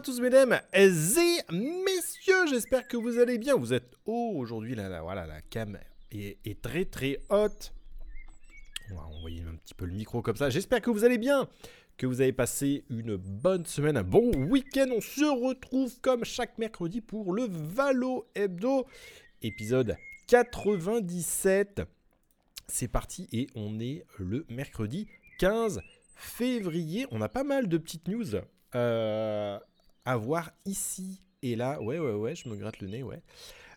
[0.00, 0.88] tous mesdames et
[1.50, 3.56] messieurs, j'espère que vous allez bien.
[3.56, 5.78] Vous êtes haut aujourd'hui, là, voilà, la cam
[6.12, 7.72] est, très très haute.
[8.90, 10.50] On va envoyer un petit peu le micro comme ça.
[10.50, 11.48] J'espère que vous allez bien,
[11.96, 14.86] que vous avez passé une bonne semaine, un bon week-end.
[14.94, 18.86] On se retrouve comme chaque mercredi pour le Valo Hebdo,
[19.42, 19.96] épisode
[20.28, 21.82] 97.
[22.68, 25.08] C'est parti et on est le mercredi
[25.40, 25.80] 15
[26.14, 27.06] février.
[27.10, 28.36] On a pas mal de petites news
[28.74, 29.58] euh,
[30.08, 31.82] à voir ici et là.
[31.82, 33.20] Ouais, ouais, ouais, je me gratte le nez, ouais.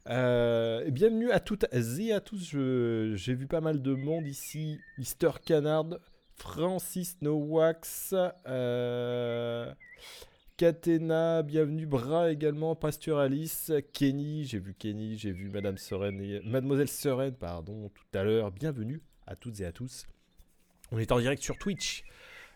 [0.07, 2.51] Euh, bienvenue à toutes et à tous.
[2.51, 4.79] J'ai vu pas mal de monde ici.
[4.97, 5.99] Mister Canard,
[6.37, 8.15] Francis Nowax,
[8.47, 9.73] euh,
[10.55, 11.85] Catena, bienvenue.
[11.85, 12.79] Bras également,
[13.19, 18.51] Alice, Kenny, j'ai vu Kenny, j'ai vu Madame Seren Mademoiselle Seren, pardon, tout à l'heure.
[18.51, 20.05] Bienvenue à toutes et à tous.
[20.93, 22.05] On est en direct sur Twitch.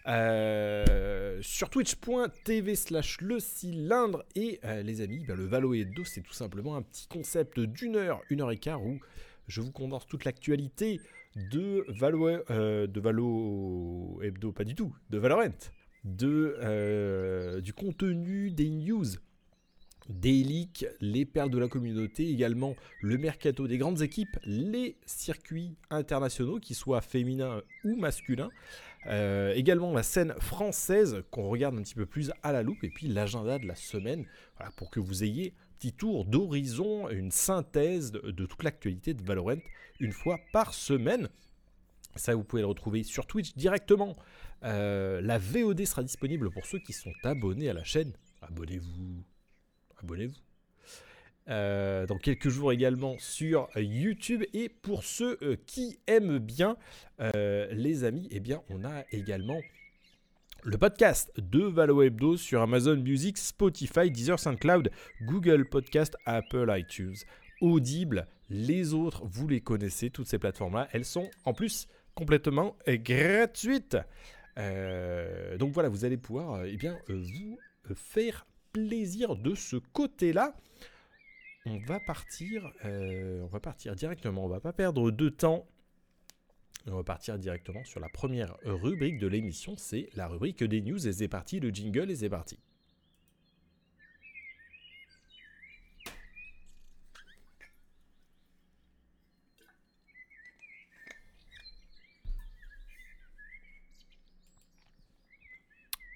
[0.08, 4.24] Euh, sur twitch.tv slash le cylindre.
[4.36, 7.96] Et euh, les amis, bah, le Valo Hebdo c'est tout simplement un petit concept d'une
[7.96, 9.00] heure, une heure et quart où
[9.48, 11.02] je vous condense toute l'actualité
[11.36, 15.58] de Valo, euh, Hebdo, pas du tout, de Valorant,
[16.04, 19.06] de, du contenu, des news,
[20.10, 25.76] des leaks, les perles de la communauté, également le mercato des grandes équipes, les circuits
[25.90, 28.52] internationaux, qu'ils soient féminins ou masculins,
[29.08, 32.90] euh, également la scène française qu'on regarde un petit peu plus à la loupe, et
[32.90, 34.26] puis l'agenda de la semaine,
[34.78, 39.60] pour que vous ayez un petit tour d'horizon, une synthèse de, toute l'actualité de Valorant
[40.00, 41.30] une fois par semaine.
[42.16, 44.16] Ça, vous pouvez le retrouver sur Twitch directement.
[44.64, 48.14] Euh, la VOD sera disponible pour ceux qui sont abonnés à la chaîne.
[48.42, 49.24] Abonnez-vous.
[50.02, 50.55] Abonnez-vous.
[51.48, 54.44] Euh, dans quelques jours également sur YouTube.
[54.54, 56.76] Et pour ceux euh, qui aiment bien
[57.22, 59.60] euh, les amis, eh bien on a également
[60.64, 64.90] le podcast de Valo Hebdo sur Amazon Music, Spotify, Deezer, SoundCloud,
[65.22, 67.18] Google Podcast, Apple iTunes,
[67.62, 68.26] Audible.
[68.50, 70.88] Les autres, vous les connaissez, toutes ces plateformes-là.
[70.94, 73.98] Elles sont en plus complètement gratuites.
[75.60, 77.60] donc voilà, vous allez pouvoir eh bien, vous
[77.94, 80.56] faire plaisir de ce côté-là
[81.66, 83.60] on va partir, euh, on va
[83.96, 84.46] directement.
[84.46, 85.68] On va pas perdre de temps.
[86.88, 89.76] On va partir directement sur la première rubrique de l'émission.
[89.78, 91.08] C'est la rubrique des news.
[91.08, 92.60] Et c'est parti, le jingle et c'est parti.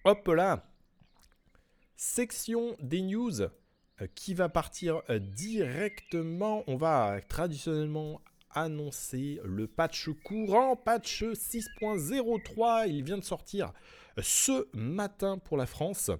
[0.05, 0.65] Hop là
[1.97, 3.49] Section des news
[4.07, 6.63] qui va partir euh, directement?
[6.67, 8.21] On va traditionnellement
[8.51, 12.89] annoncer le patch courant, patch 6.03.
[12.89, 13.73] Il vient de sortir
[14.17, 16.11] euh, ce matin pour la France,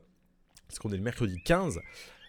[0.68, 1.80] parce qu'on est le mercredi 15.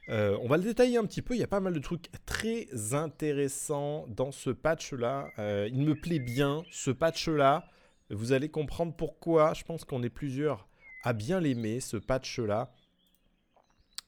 [0.09, 2.66] on va le détailler un petit peu, il y a pas mal de trucs très
[2.94, 5.28] intéressants dans ce patch-là.
[5.69, 7.69] il me plaît bien, ce patch-là.
[8.10, 9.55] Vous allez comprendre pourquoi.
[9.55, 10.69] Je pense qu'on est plusieurs
[11.05, 12.72] à bien l'aimer, ce patch-là.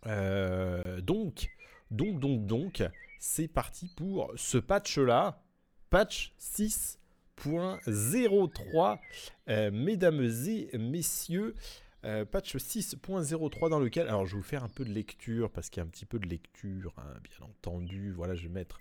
[0.06, 1.50] Euh, donc,
[1.90, 2.84] donc, donc, donc,
[3.18, 5.42] c'est parti pour ce patch-là,
[5.90, 9.00] patch 6.03,
[9.48, 11.56] euh, mesdames et messieurs.
[12.04, 15.70] Euh, patch 6.03 dans lequel, alors je vais vous faire un peu de lecture parce
[15.70, 18.10] qu'il y a un petit peu de lecture, hein, bien entendu.
[18.10, 18.80] Voilà, je vais mettre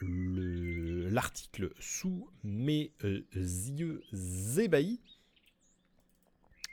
[0.00, 2.92] l'article sous mes
[3.34, 4.02] yeux
[4.58, 5.02] ébahis.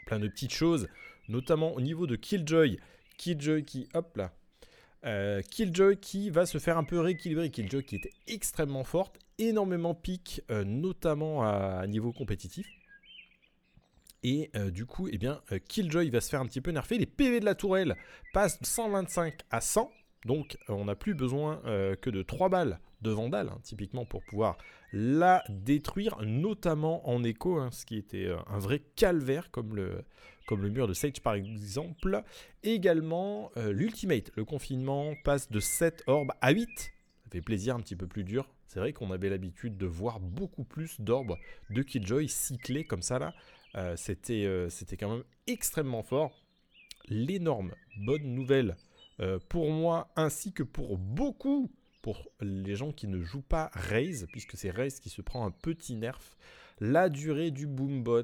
[0.06, 0.88] Plein de petites choses,
[1.28, 2.80] notamment au niveau de Killjoy
[3.18, 4.32] Killjoy qui, hop là,
[5.06, 7.50] euh, Killjoy qui va se faire un peu rééquilibrer.
[7.50, 12.68] Killjoy qui était extrêmement forte, énormément pique, euh, notamment à, niveau compétitif.
[14.24, 16.98] Et euh, du coup, eh bien, Killjoy va se faire un petit peu nerfer.
[16.98, 17.96] Les PV de la tourelle
[18.34, 19.92] passent de 125 à 100.
[20.26, 21.62] Donc, on n'a plus besoin
[22.02, 24.58] que de 3 balles de Vandal, hein, typiquement, pour pouvoir
[24.92, 30.04] la détruire, notamment en écho, hein, ce qui était un vrai calvaire, comme le,
[30.48, 32.24] comme le mur de Sage par exemple.
[32.64, 36.68] Également, euh, l'Ultimate, le confinement, passe de 7 orbes à 8.
[36.68, 38.50] Ça fait plaisir, un petit peu plus dur.
[38.68, 41.38] C'est vrai qu'on avait l'habitude de voir beaucoup plus d'orbes
[41.70, 43.34] de Killjoy cyclés comme ça là.
[43.76, 46.44] Euh, c'était, euh, c'était quand même extrêmement fort.
[47.10, 48.76] L'énorme bonne nouvelle
[49.50, 51.72] pour moi ainsi que pour beaucoup,
[52.04, 55.50] pour les gens qui ne jouent pas Raze, puisque c'est Raze qui se prend un
[55.50, 56.38] petit nerf.
[56.80, 58.22] La durée du boombot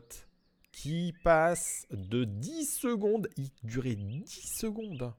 [0.74, 5.14] qui passe de 10 secondes, il durait 10 secondes,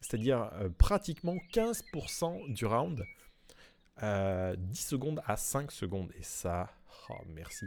[0.00, 6.12] c'est-à-dire euh, pratiquement 15% du round, 10 euh, secondes à 5 secondes.
[6.16, 6.70] Et ça,
[7.08, 7.64] oh, merci.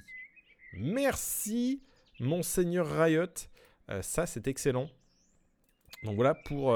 [0.73, 1.81] Merci,
[2.19, 3.25] Monseigneur Riot.
[3.89, 4.89] Euh, ça, c'est excellent.
[6.03, 6.75] Donc voilà pour,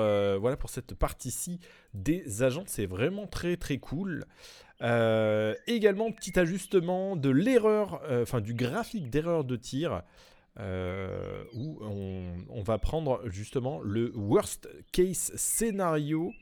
[0.70, 1.60] cette partie-ci
[1.94, 4.26] des agents, c'est vraiment très très cool.
[4.82, 10.04] Également, petit ajustement de l'erreur, enfin du graphique d'erreur de tir,
[10.58, 16.34] où on, va prendre justement le worst case scénario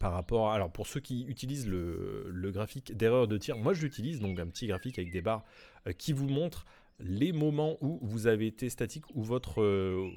[0.00, 4.20] par rapport Alors pour ceux qui utilisent le, graphique d'erreur de tir, moi je l'utilise,
[4.20, 5.44] donc un petit graphique avec des barres
[5.98, 6.64] qui vous montre
[7.02, 10.10] les moments où vous avez été statique, ou votre, euh,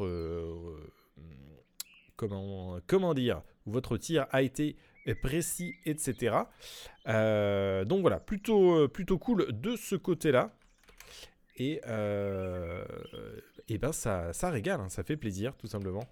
[0.00, 0.76] euh,
[2.16, 4.76] comment, dire, votre tir a été
[5.22, 6.36] précis, etc.
[7.08, 10.54] Euh, donc voilà, plutôt, plutôt cool de ce côté-là.
[11.60, 11.80] Et,
[13.68, 16.08] et ben ça, ça régale, hein, ça fait plaisir tout simplement.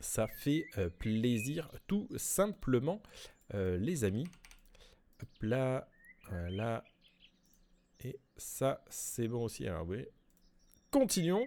[0.00, 0.66] Ça fait
[0.98, 3.02] plaisir tout simplement,
[3.52, 4.28] les amis.
[5.20, 5.88] Hop là,
[6.30, 6.84] là,
[8.04, 9.66] et ça, c'est bon aussi.
[9.86, 10.06] Oui.
[10.90, 11.46] Continuons.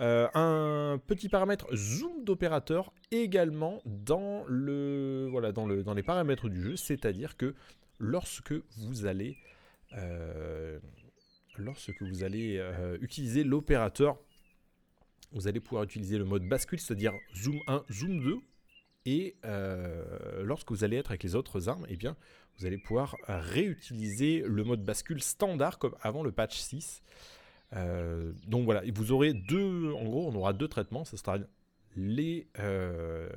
[0.00, 6.48] Euh, un petit paramètre zoom d'opérateur également dans, le, voilà, dans, le, dans les paramètres
[6.48, 6.76] du jeu.
[6.76, 7.54] C'est-à-dire que
[7.98, 9.36] lorsque vous allez,
[9.96, 10.78] euh,
[11.58, 14.18] lorsque vous allez euh, utiliser l'opérateur,
[15.32, 18.36] vous allez pouvoir utiliser le mode bascule, c'est-à-dire zoom 1, zoom 2.
[19.06, 19.36] Et
[20.40, 22.16] lorsque vous allez être avec les autres armes, eh bien,
[22.56, 27.02] vous allez pouvoir réutiliser le mode bascule standard comme avant le patch 6.
[27.76, 31.04] Euh, donc voilà, vous aurez deux, en gros, on aura deux traitements.
[31.04, 31.38] Ce sera
[31.96, 33.28] les, euh,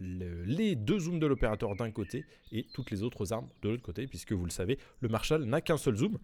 [0.00, 4.06] les deux zooms de l'opérateur d'un côté et toutes les autres armes de l'autre côté,
[4.06, 6.18] puisque vous le savez, le Marshall n'a qu'un seul zoom.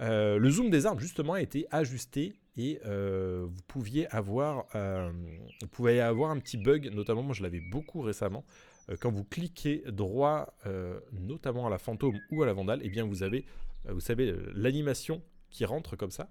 [0.00, 6.00] Euh, le zoom des armes, justement, a été ajusté et vous pouviez avoir, vous pouvez
[6.00, 8.44] avoir un petit bug, notamment moi je l'avais beaucoup récemment,
[8.90, 12.86] euh, quand vous cliquez droit, euh, notamment à la fantôme ou à la vandale, et
[12.86, 13.44] eh bien vous avez,
[13.88, 16.30] euh, vous savez, l'animation qui rentre comme ça.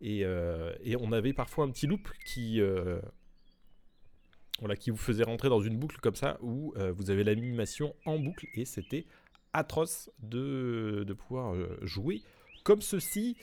[0.00, 2.60] Et, on avait parfois un petit loop qui,
[4.60, 8.18] voilà, qui vous faisait rentrer dans une boucle comme ça, où vous avez l'animation en
[8.18, 9.06] boucle, et c'était
[9.52, 12.22] atroce de, pouvoir jouer
[12.64, 13.36] comme ceci.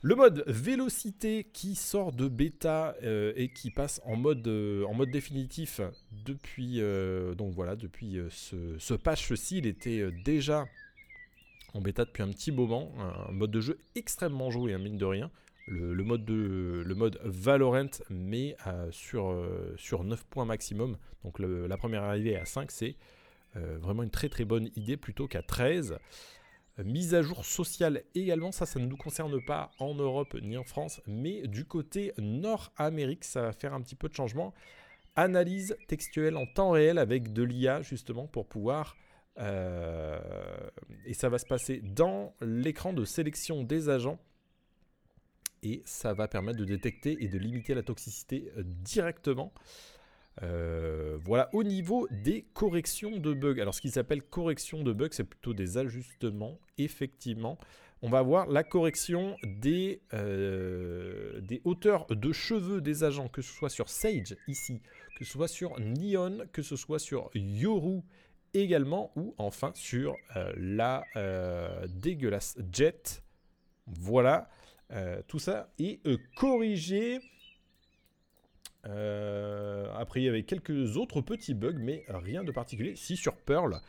[0.00, 5.80] Le mode vélocité qui sort de bêta euh, et qui passe en mode, euh, définitif
[6.24, 9.58] depuis, euh, donc voilà, depuis ce, patch-ci.
[9.58, 10.66] Il était déjà
[11.74, 12.92] en bêta depuis un petit moment.
[13.28, 15.32] Un mode de jeu extrêmement joué, hein, mine de rien.
[15.70, 18.56] Le, mode, de, le mode Valorant, mais
[18.90, 19.34] sur,
[19.76, 20.96] sur 9 points maximum.
[21.24, 22.96] Donc la première arrivée à 5, c'est
[23.54, 25.98] vraiment une très très bonne idée plutôt qu'à 13.
[26.84, 30.62] Mise à jour sociale également, ça, ça ne nous concerne pas en Europe ni en
[30.62, 34.54] France, mais du côté Nord-Amérique, ça va faire un petit peu de changement.
[35.16, 38.96] Analyse textuelle en temps réel avec de l'IA justement pour pouvoir...
[39.40, 40.18] Euh,
[41.04, 44.20] et ça va se passer dans l'écran de sélection des agents.
[45.62, 49.52] Et ça va permettre de détecter et de limiter la toxicité euh, directement.
[50.42, 53.60] Euh, voilà, au niveau des corrections de bugs.
[53.60, 56.60] Alors, ce qui s'appelle correction de bugs, c'est plutôt des ajustements.
[56.78, 57.58] Effectivement,
[58.02, 63.52] on va voir la correction des, euh, des hauteurs de cheveux des agents, que ce
[63.52, 64.80] soit sur Sage ici,
[65.18, 68.02] que ce soit sur Neon, que ce soit sur Yoru
[68.54, 70.14] également, ou enfin sur
[70.56, 71.04] la
[71.88, 73.24] dégueulasse Jet.
[73.88, 74.48] Voilà,
[75.26, 76.00] tout ça est
[76.36, 77.20] corrigé.
[78.86, 82.96] Euh, après, il y avait quelques autres petits bugs, mais rien de particulier.
[82.96, 83.80] Si sur Pearl,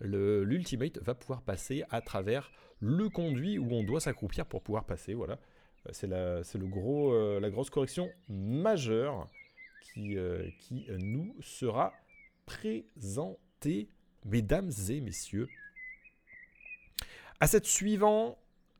[0.00, 2.50] l'Ultimate va pouvoir passer à travers
[2.80, 5.14] le conduit où on doit s'accroupir pour pouvoir passer.
[5.14, 5.34] Voilà,
[5.86, 9.28] euh, c'est la, euh, la grosse correction majeure
[9.82, 10.16] qui,
[10.58, 11.92] qui nous sera
[12.46, 13.88] présentée,
[14.24, 15.48] mesdames et messieurs.
[17.40, 18.38] À cette suivant,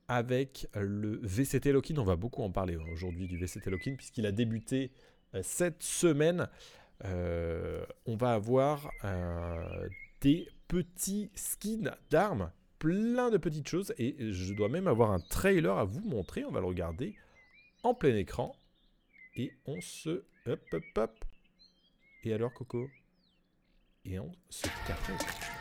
[0.09, 4.31] avec le VCT Lock-in, on va beaucoup en parler aujourd'hui du VCT Lock-in, puisqu'il a
[4.31, 4.91] débuté
[5.35, 6.49] euh, cette semaine,
[7.05, 9.87] euh, on va avoir euh,
[10.21, 15.77] des petits skins d'armes, plein de petites choses, et je dois même avoir un trailer
[15.77, 16.43] à vous montrer.
[16.43, 17.15] On va le regarder
[17.83, 18.55] en plein écran.
[19.35, 20.23] Et on se...
[20.47, 21.25] Hop, hop, hop.
[22.23, 22.89] Et alors, Coco?
[24.05, 25.58] Et on se après.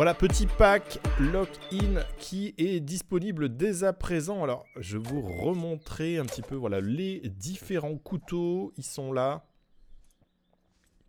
[0.00, 4.42] Voilà, petit pack lock-in qui est disponible dès à présent.
[4.42, 8.72] Alors, je vous remontrer un petit peu voilà, les différents couteaux.
[8.78, 9.44] Ils sont là.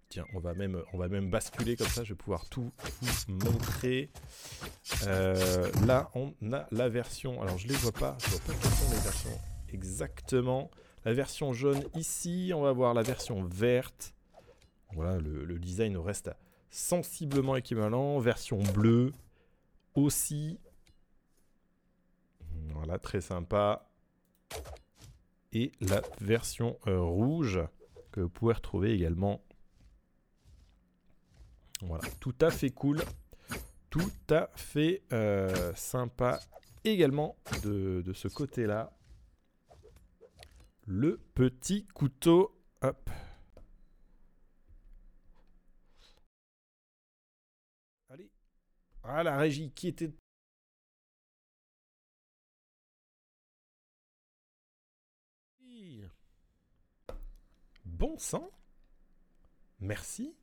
[0.09, 2.03] Tiens, on va même, basculer comme ça.
[2.03, 2.69] Je vais pouvoir tout
[3.01, 4.09] vous montrer.
[5.07, 7.41] Euh, là, on a la version.
[7.41, 8.17] Alors, je les vois pas.
[8.19, 9.39] Je vois pas quelles sont les versions
[9.71, 10.69] exactement.
[11.05, 12.51] La version jaune ici.
[12.53, 14.13] On va voir la version verte.
[14.95, 16.27] Voilà, le, le design reste
[16.71, 18.17] sensiblement équivalent.
[18.19, 19.11] Version bleue
[19.93, 20.59] aussi.
[22.73, 23.87] Voilà, très sympa.
[25.53, 27.59] Et la version euh, rouge
[28.11, 29.43] que vous pouvez retrouver également.
[31.81, 33.01] Voilà, tout à fait cool.
[33.89, 36.39] Tout à fait euh, sympa
[36.85, 38.97] également de, de ce côté-là.
[40.87, 42.57] Le petit couteau.
[42.81, 43.09] Hop.
[49.03, 50.11] Ah, la régie qui était.
[57.85, 58.49] Bon sang
[59.79, 60.33] Merci.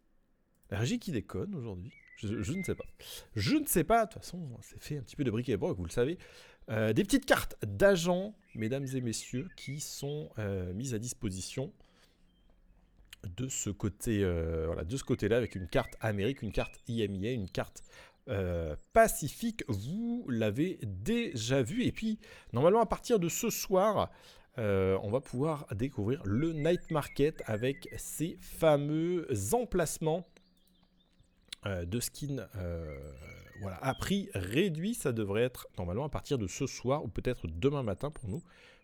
[0.70, 2.84] La régie qui déconne aujourd'hui je, ne sais pas.
[3.36, 4.06] Je ne sais pas.
[4.06, 6.18] De toute façon, c'est fait un petit peu de briquet et broc, vous le savez.
[6.68, 11.72] Euh, des petites cartes d'agents, mesdames et messieurs, qui sont euh, mises à disposition
[13.36, 17.48] de ce côté, euh, de ce côté-là, avec une carte Amérique, une carte IMIA, une
[17.48, 17.82] carte
[18.28, 21.85] euh, Pacifique, vous l'avez déjà vu.
[21.85, 22.18] Et puis,
[22.52, 24.11] normalement, à partir de ce soir,
[24.58, 30.26] euh, on va pouvoir découvrir le Night Market avec ses fameux emplacements
[31.66, 32.47] euh, de skins
[33.61, 34.94] voilà, à prix réduit.
[34.94, 38.42] Ça devrait être normalement à partir de ce soir ou peut-être demain matin pour nous.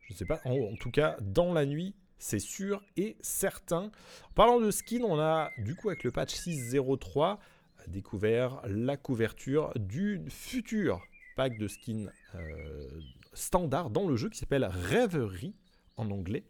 [0.08, 0.40] Je ne sais pas.
[0.44, 3.90] En, tout cas, dans la nuit, c'est sûr et certain.
[4.30, 7.38] En parlant de skins, on a du coup avec le patch 6.03
[7.88, 11.00] découvert la couverture du futur
[11.36, 12.88] pack de skins euh,
[13.32, 15.54] standard dans le jeu qui s'appelle Rêverie
[15.96, 16.44] en anglais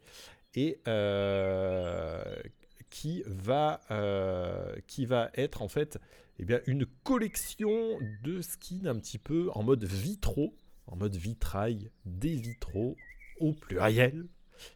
[0.55, 2.35] et euh,
[2.89, 5.99] qui, va, euh, qui va être en fait
[6.39, 10.55] eh bien, une collection de skins un petit peu en mode vitro,
[10.87, 12.95] en mode vitrail, des vitraux
[13.39, 14.27] au pluriel.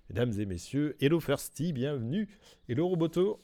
[0.10, 2.28] Mesdames et messieurs, hello Firsty, bienvenue.
[2.68, 3.42] Hello Roboto,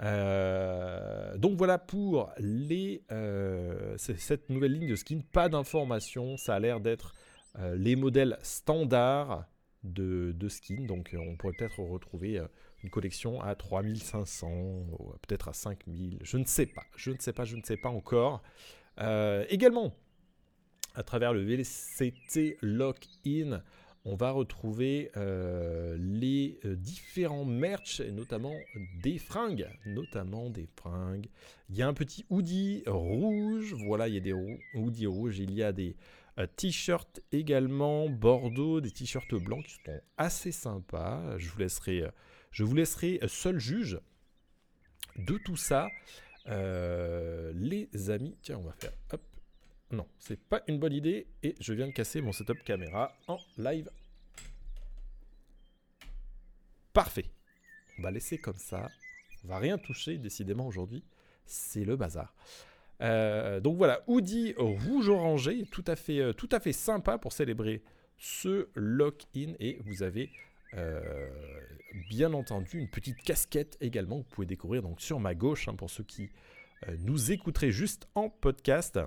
[0.00, 5.20] euh, donc voilà pour les, euh, cette nouvelle ligne de skin.
[5.32, 7.14] Pas d'informations, ça a l'air d'être
[7.58, 9.46] euh, les modèles standards
[9.84, 10.84] de, de skin.
[10.86, 12.40] Donc on pourrait peut-être retrouver
[12.82, 14.86] une collection à 3500,
[15.26, 16.18] peut-être à 5000.
[16.22, 18.42] Je ne sais pas, je ne sais pas, je ne sais pas encore.
[19.48, 19.94] également,
[20.94, 23.62] à travers le VLCT Lock-in,
[24.04, 28.54] on va retrouver euh, les euh, différents merch, notamment
[29.00, 31.28] des fringues, notamment des fringues.
[31.70, 34.34] Il y a un petit hoodie rouge, voilà, il y a des
[34.74, 35.96] hoodies rouges, il y a des
[36.38, 41.38] euh, t-shirts également, Bordeaux, des t-shirts blancs qui sont assez sympas.
[41.38, 42.04] Je vous laisserai,
[42.50, 44.00] je vous laisserai seul juge
[45.16, 45.88] de tout ça.
[46.46, 48.92] les amis, tiens, on va faire,
[49.92, 53.38] non, c'est pas une bonne idée et je viens de casser mon setup caméra en
[53.58, 53.90] live.
[56.94, 57.26] Parfait.
[57.98, 58.90] On va laisser comme ça.
[59.44, 61.04] On va rien toucher décidément aujourd'hui.
[61.44, 62.34] C'est le bazar.
[63.02, 67.32] Euh, donc voilà, hoodie rouge orangé, tout à fait, euh, tout à fait sympa pour
[67.32, 67.82] célébrer
[68.16, 69.54] ce lock-in.
[69.60, 70.30] Et vous avez
[70.74, 71.28] euh,
[72.08, 75.74] bien entendu une petite casquette également que vous pouvez découvrir donc sur ma gauche hein,
[75.74, 76.30] pour ceux qui
[76.98, 78.98] nous écouteraient juste en podcast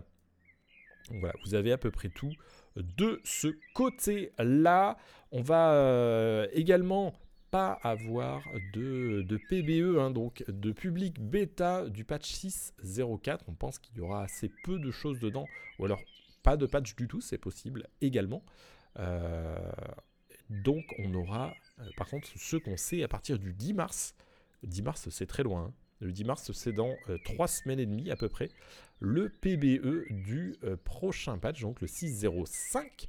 [1.12, 2.34] voilà, vous avez à peu près tout
[2.76, 4.98] de ce côté-là.
[5.32, 7.14] On va euh, également
[7.52, 8.44] pas avoir
[8.74, 13.40] de, PBE, hein, donc de public bêta du patch 6.04.
[13.48, 15.48] On pense qu'il y aura assez peu de choses dedans,
[15.80, 16.02] ou alors
[16.44, 18.44] pas de patch du tout, c'est possible également.
[19.00, 19.58] Euh,
[20.50, 24.16] donc on aura, euh, par contre, ce qu'on sait à partir du 10 mars.
[24.64, 25.66] 10 mars, c'est très loin.
[25.66, 25.74] Hein.
[26.02, 26.94] Le 10 mars, c'est dans
[27.24, 28.50] 3 semaines et demie à peu près
[29.00, 33.08] le PBE du euh, prochain patch, donc le 6.05,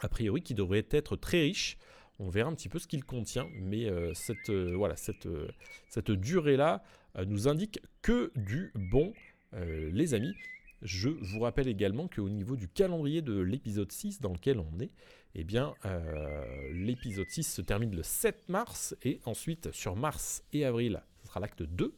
[0.00, 1.78] a priori qui devrait être très riche.
[2.18, 5.48] On verra un petit peu ce qu'il contient, mais euh, cette, euh,
[5.88, 6.82] cette durée-là
[7.26, 9.12] nous indique que du bon,
[9.52, 10.34] les amis.
[10.82, 14.90] Je vous rappelle également qu'au niveau du calendrier de l'épisode 6 dans lequel on est,
[15.36, 15.74] eh bien,
[16.72, 21.38] l'épisode 6 se termine le 7 mars, et ensuite sur mars et avril, ce sera
[21.38, 21.94] l'acte 2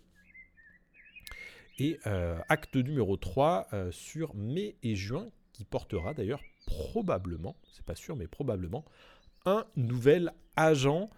[1.78, 7.84] et euh, acte numéro 3 euh, sur mai et juin, qui portera d'ailleurs probablement, c'est
[7.84, 8.84] pas sûr, mais probablement,
[9.44, 11.10] un nouvel agent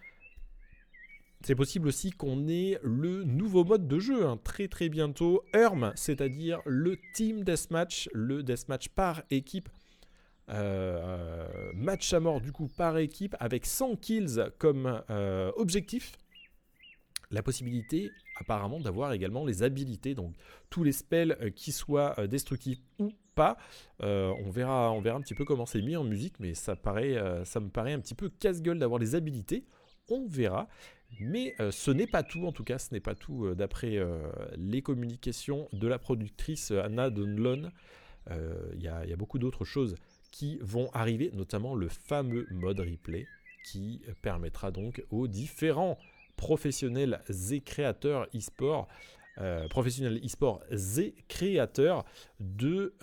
[1.41, 5.93] c'est possible aussi qu'on ait le nouveau mode de jeu hein, très très bientôt, ERM,
[5.95, 9.69] c'est-à-dire le Team Deathmatch, le Deathmatch par équipe.
[10.49, 15.01] Euh, match à mort du coup par équipe avec 100 kills comme
[15.55, 16.17] objectif.
[17.31, 20.33] La possibilité apparemment d'avoir également les habilités, donc
[20.69, 23.57] tous les spells euh, qui soient destructifs ou pas.
[23.99, 27.69] on, verra, on verra un petit peu comment c'est mis en musique, mais ça, me
[27.69, 29.65] paraît un petit peu casse-gueule d'avoir les habilités.
[30.09, 30.67] On verra.
[31.19, 33.97] Mais euh, ce n'est pas tout, en tout cas, ce n'est pas tout euh, d'après
[33.97, 37.71] euh, les communications de la productrice Anna Donlon.
[38.75, 39.95] Il y, a beaucoup d'autres choses
[40.31, 43.25] qui vont arriver, notamment le fameux mode replay
[43.65, 45.97] qui permettra donc aux différents
[46.39, 48.87] professionnels et créateurs e-sport,
[49.69, 50.61] professionnels e-sport
[50.97, 52.05] et créateurs
[52.39, 52.93] de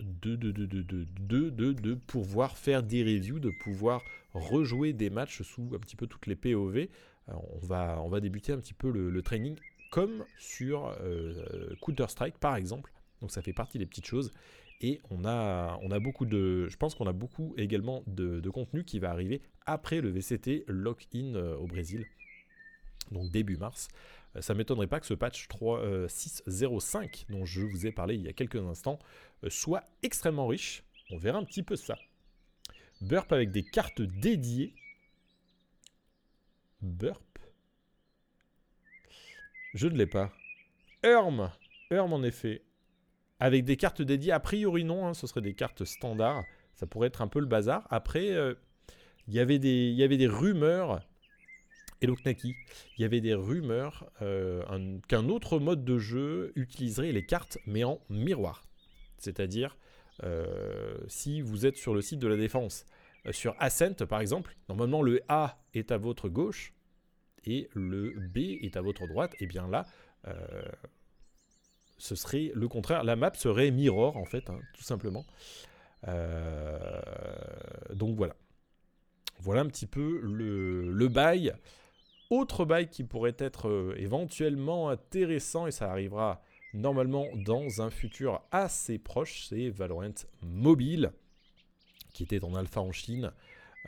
[0.00, 4.02] de, de, de, de, pouvoir faire des reviews, de pouvoir
[4.34, 6.88] rejouer des matchs sous un petit peu toutes les POV.
[7.28, 9.56] on, va, on va débuter un petit peu le, training
[9.92, 12.92] comme sur euh, Counter-Strike par exemple.
[13.20, 14.32] Donc ça fait partie des petites choses.
[14.80, 16.68] Et on a, on a beaucoup de.
[16.68, 21.34] Je pense qu'on a beaucoup également de, contenu qui va arriver après le VCT Lock-in
[21.34, 22.06] euh, au Brésil.
[23.10, 23.88] Donc début mars.
[24.36, 28.22] Euh, ça ne m'étonnerait pas que ce patch 3.6.0.5 dont je vous ai parlé il
[28.22, 28.98] y a quelques instants
[29.48, 30.84] soit extrêmement riche.
[31.10, 31.96] On verra un petit peu ça.
[33.00, 34.74] Burp avec des cartes dédiées.
[36.80, 37.38] Burp.
[39.74, 40.32] Je ne l'ai pas.
[41.02, 41.50] Erm.
[41.90, 42.62] Erm en effet.
[43.40, 46.44] Avec des cartes dédiées, a priori non, hein, ce seraient des cartes standards.
[46.74, 47.86] Ça pourrait être un peu le bazar.
[47.90, 48.54] Après, euh,
[49.28, 51.00] il y avait des rumeurs.
[52.00, 52.54] Hello Knaki,
[52.98, 57.84] il y avait des rumeurs euh, qu'un autre mode de jeu utiliserait les cartes mais
[57.84, 58.62] en miroir.
[59.16, 59.78] C'est-à-dire
[60.22, 62.84] euh, si vous êtes sur le site de la défense,
[63.26, 66.74] euh, sur Ascent par exemple, normalement le A est à votre gauche
[67.44, 69.84] et le B est à votre droite, et bien là,
[71.98, 73.04] ce serait le contraire.
[73.04, 75.26] La map serait mirror en fait, hein, tout simplement.
[77.92, 78.34] donc voilà.
[79.44, 81.52] Voilà un petit peu le, bail.
[82.30, 86.40] Autre bail qui pourrait être éventuellement intéressant, et ça arrivera
[86.72, 91.12] normalement dans un futur assez proche, c'est Valorant Mobile,
[92.14, 93.32] qui était en alpha en Chine,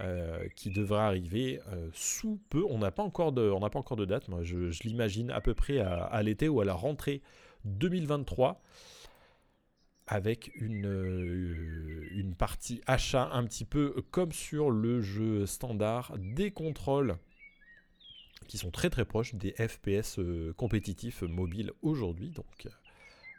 [0.03, 2.63] euh, qui devra arriver euh, sous peu.
[2.69, 5.79] On n'a pas, encore de, pas encore de date, moi je, l'imagine à peu près
[5.79, 7.23] à, l'été ou à la rentrée
[7.65, 8.61] 2023
[10.07, 16.51] avec une, euh, une partie achat un petit peu comme sur le jeu standard, des
[16.51, 17.17] contrôles
[18.47, 22.31] qui sont très très proches des FPS euh, compétitifs mobiles aujourd'hui.
[22.31, 22.69] Donc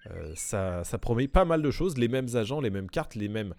[0.08, 3.30] euh, ça, ça, promet pas mal de choses, les mêmes agents, les mêmes cartes, les
[3.30, 3.53] mêmes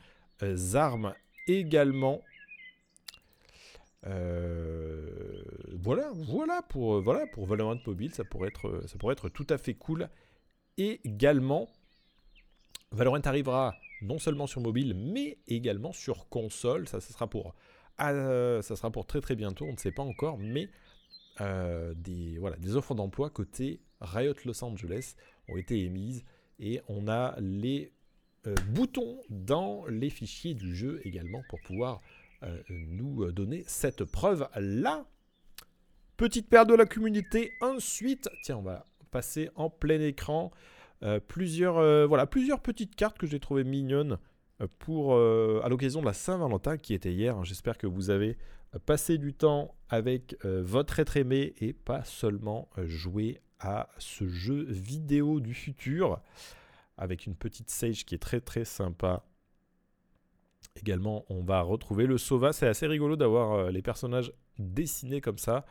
[0.75, 1.15] armes
[1.47, 2.21] également.
[4.05, 9.57] voilà, voilà pour voilà pour Valorant mobile, ça pourrait être ça pourrait être tout à
[9.57, 10.11] fait cool.
[10.77, 11.69] Également,
[12.93, 16.89] Valorant arrivera non seulement sur mobile, mais également sur console.
[16.89, 17.55] Ça, ça sera pour
[17.99, 19.65] sera pour très très bientôt.
[19.67, 20.69] On ne sait pas encore, mais
[21.41, 22.39] euh, des,
[22.77, 25.15] offres d'emploi côté Riot Los Angeles
[25.49, 26.25] ont été émises
[26.59, 27.93] et on a les
[28.47, 32.01] euh, boutons dans les fichiers du jeu également pour pouvoir
[32.43, 35.07] euh, nous donner cette preuve là.
[36.17, 37.53] Petite paire de la communauté.
[37.61, 40.51] Ensuite, tiens, on va passer en plein écran.
[41.29, 44.19] Plusieurs, voilà, plusieurs petites cartes que j'ai trouvées mignonnes
[44.79, 47.45] pour, à l'occasion de la Saint-Valentin qui était hier.
[47.45, 48.37] J'espère que vous avez
[48.79, 54.29] passer du temps avec euh, votre être aimé et pas seulement euh, jouer à ce
[54.29, 56.21] jeu vidéo du futur
[56.99, 59.25] avec une petite sage qui est très très sympa.
[60.77, 62.53] Également, on va retrouver le Sova.
[62.53, 65.65] C'est assez rigolo d'avoir euh, les personnages dessinés comme ça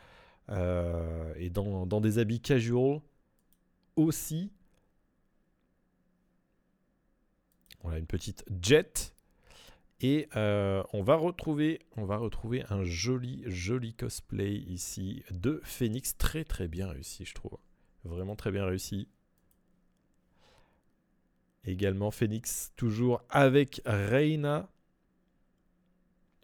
[1.36, 3.02] et dans, dans, des habits casual
[3.96, 4.50] aussi.
[7.82, 9.14] Voilà une petite jet
[10.00, 16.16] et euh, on, va retrouver, on un joli, joli cosplay ici de Phoenix.
[16.16, 17.58] Très, très bien réussi, je trouve.
[18.04, 19.08] Vraiment très bien réussi.
[21.64, 24.70] Également Phoenix, toujours avec Reina.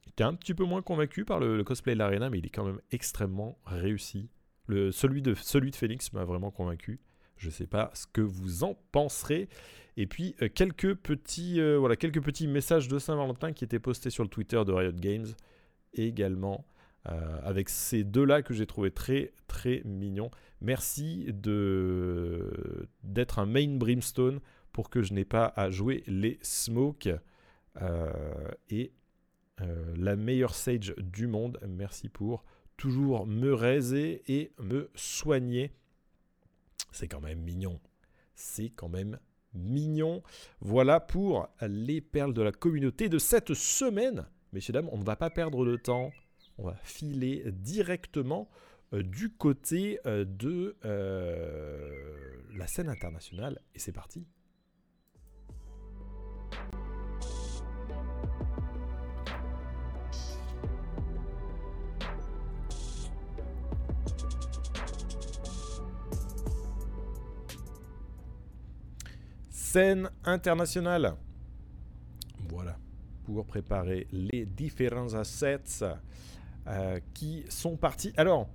[0.04, 2.64] J'étais un petit peu moins convaincu par le, cosplay de l'Arena, mais il est quand
[2.64, 4.28] même extrêmement réussi.
[4.68, 6.98] Celui, de, celui de Phoenix m'a vraiment convaincu.
[7.36, 9.48] Je ne sais pas ce que vous en penserez.
[9.96, 14.10] Et puis euh, quelques, petits, euh, voilà, quelques petits messages de Saint-Valentin qui étaient postés
[14.10, 15.26] sur le Twitter de Riot Games
[15.92, 16.66] également.
[17.06, 20.30] Euh, avec ces deux-là que j'ai trouvé très très mignons.
[20.62, 24.40] Merci de d'être un main brimstone
[24.72, 27.10] pour que je n'ai pas à jouer les smokes.
[28.70, 28.92] et
[29.96, 31.60] la meilleure Sage du monde.
[31.68, 32.44] Merci pour
[32.76, 35.72] toujours me raiser et me soigner.
[36.94, 37.80] C'est quand même mignon.
[38.36, 39.18] C'est quand même
[39.52, 40.22] mignon.
[40.60, 44.26] Voilà pour les perles de la communauté de cette semaine.
[44.52, 46.12] Messieurs, dames, on ne va pas perdre de temps.
[46.56, 48.48] On va filer directement
[48.92, 53.60] euh, du côté euh, de euh, la scène internationale.
[53.74, 54.24] Et c'est parti.
[69.74, 71.16] Scène internationale.
[72.48, 72.78] Voilà,
[73.24, 75.82] pour préparer les différents assets
[76.68, 78.12] euh, qui sont partis.
[78.16, 78.48] Alors,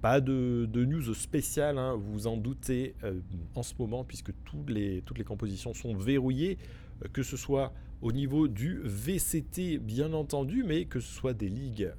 [0.00, 3.20] pas de, news spéciale, hein, vous en doutez euh,
[3.54, 6.56] en ce moment, puisque toutes les, toutes les compositions sont verrouillées,
[7.04, 11.50] euh, que ce soit au niveau du VCT, bien entendu, mais que ce soit des
[11.50, 11.92] ligues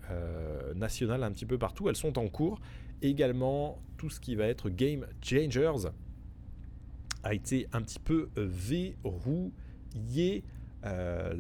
[0.76, 2.60] nationales un petit peu partout, elles sont en cours.
[3.04, 5.90] Également, tout ce qui va être Game Changers,
[7.28, 10.44] a été un petit peu euh, verrouillé.
[10.86, 11.34] Euh,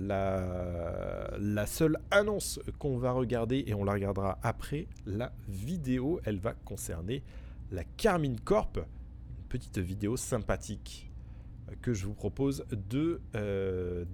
[1.40, 6.54] la, seule annonce qu'on va regarder, et on la regardera après la vidéo, elle va
[6.54, 7.24] concerner
[7.72, 8.78] la Carmine Corp.
[8.78, 11.10] Une petite vidéo sympathique
[11.70, 13.22] euh, que je vous propose de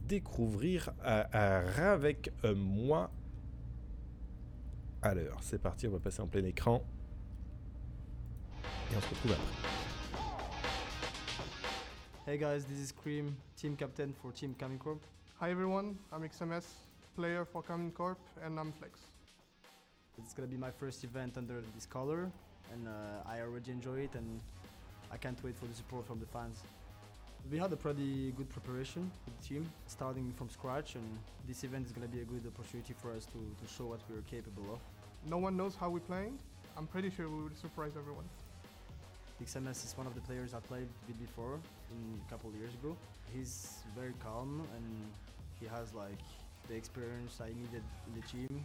[0.07, 3.09] découvrir avec moi.
[5.01, 6.83] Alors, c'est parti, on va passer en plein écran.
[8.91, 9.92] Et on se retrouve après.
[12.25, 15.01] Hey guys, this is Cream, team captain for Team Coming Corp.
[15.41, 16.63] Hi everyone, I'm XMS,
[17.17, 18.97] player for Coming Corp, and I'm Flex.
[20.17, 22.31] It's gonna be my first event under this color,
[22.71, 24.39] and uh, I already enjoy it, and
[25.11, 26.63] I can't wait for the support from the fans.
[27.51, 31.87] We had a pretty good preparation with the team, starting from scratch, and this event
[31.87, 34.79] is gonna be a good opportunity for us to, to show what we're capable of.
[35.29, 36.39] No one knows how we're playing.
[36.77, 38.29] I'm pretty sure we will surprise everyone.
[39.43, 41.59] XMS is one of the players I played with before
[41.91, 42.95] in a couple years ago.
[43.35, 44.85] He's very calm and
[45.59, 46.23] he has like
[46.69, 48.63] the experience I needed in the team.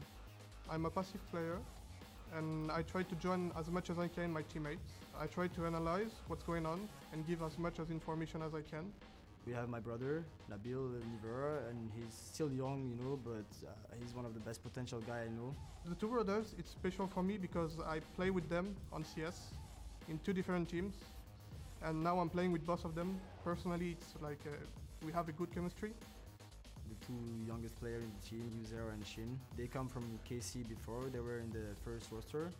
[0.71, 1.57] I'm a passive player
[2.37, 4.93] and I try to join as much as I can my teammates.
[5.21, 8.61] I try to analyze what's going on and give as much as information as I
[8.61, 8.93] can.
[9.47, 14.14] We have my brother Nabil Livera, and he's still young, you know, but uh, he's
[14.14, 15.55] one of the best potential guy I know.
[15.87, 19.55] The two brothers, it's special for me because I play with them on CS
[20.09, 20.94] in two different teams,
[21.83, 23.21] and now I'm playing with both of them.
[23.44, 24.57] Personally, it's like uh,
[25.05, 25.92] we have a good chemistry.
[26.88, 31.05] The two youngest players in the team, Uzer and Shin, they come from KC before.
[31.12, 32.51] They were in the first roster,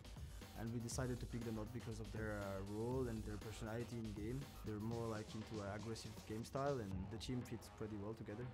[0.61, 3.97] and we decided to pick them up because of their uh, role and their personality
[3.97, 4.41] in game.
[4.67, 8.45] They're more like into an aggressive game style, and the team fits pretty well together.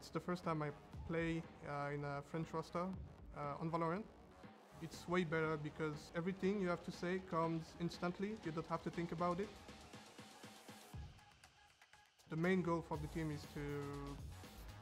[0.00, 0.70] It's the first time I
[1.08, 2.84] play uh, in a French roster
[3.36, 4.04] uh, on Valorant
[4.82, 8.30] it's way better because everything you have to say comes instantly.
[8.44, 9.48] You don't have to think about it.
[12.30, 13.60] The main goal for the team is to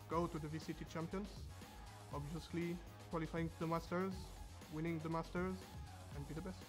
[0.09, 1.29] go to the VCT Champions.
[2.15, 2.77] Obviously,
[3.11, 4.13] qualifying to the Masters,
[4.73, 5.57] winning the Masters,
[6.15, 6.63] and be the best.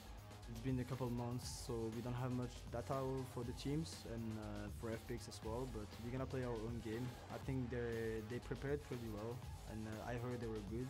[0.50, 2.98] It's been a couple months, so we don't have much data
[3.36, 5.68] for the teams and uh, for FPX as well.
[5.74, 7.06] But we're gonna play our own game.
[7.32, 9.38] I think they they prepared pretty well,
[9.72, 10.88] and uh, I heard they were good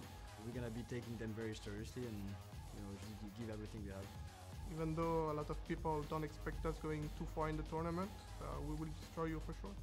[0.50, 2.18] we're gonna be taking them very seriously and
[2.74, 2.94] you know
[3.40, 4.08] give everything we have.
[4.74, 8.10] Even though a lot of people don't expect us going too far in the tournament,
[8.42, 9.76] uh, we will destroy you for sure.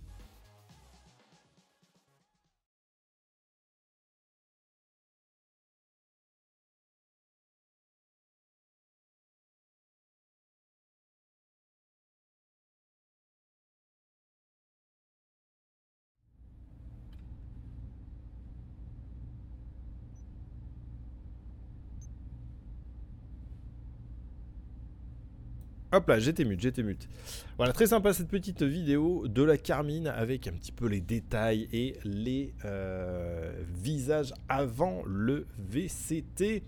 [25.97, 27.09] Hop là, j'étais mute, j'étais mute.
[27.57, 31.69] Voilà, très sympa cette petite vidéo de la Carmine avec un petit peu les détails
[31.73, 33.51] et les euh,
[33.83, 36.65] visages avant le VCT.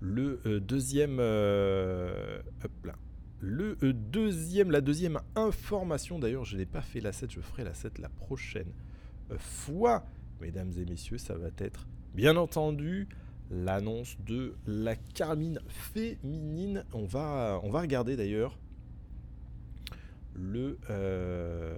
[0.00, 1.16] Le euh, deuxième...
[1.20, 2.96] Euh, hop là.
[3.40, 7.72] Le deuxième, la deuxième information, d'ailleurs je n'ai pas fait la 7, je ferai la
[7.72, 8.74] 7 la prochaine
[9.38, 10.04] fois.
[10.42, 13.08] Mesdames et messieurs, ça va être bien entendu
[13.50, 16.84] l'annonce de la Carmine féminine.
[16.92, 18.58] On va, regarder d'ailleurs
[20.34, 20.78] le...
[20.90, 21.76] Euh,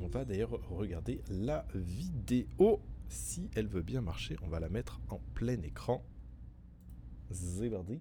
[0.00, 2.80] on va d'ailleurs regarder la vidéo.
[3.08, 6.04] Si elle veut bien marcher, on va la mettre en plein écran.
[7.30, 8.00] Zébardi.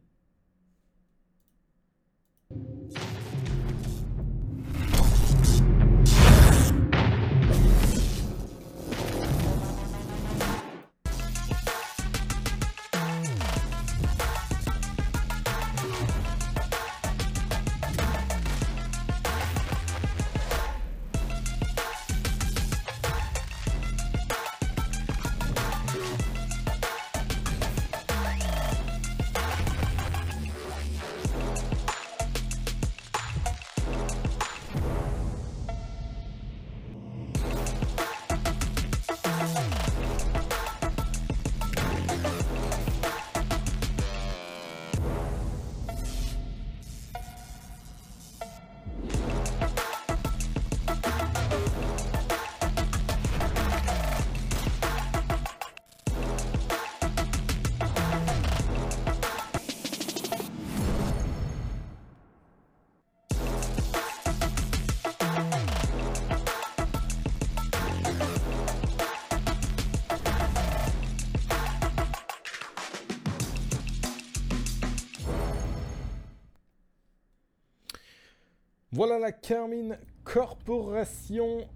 [78.96, 81.68] Voilà la Carmine Corporation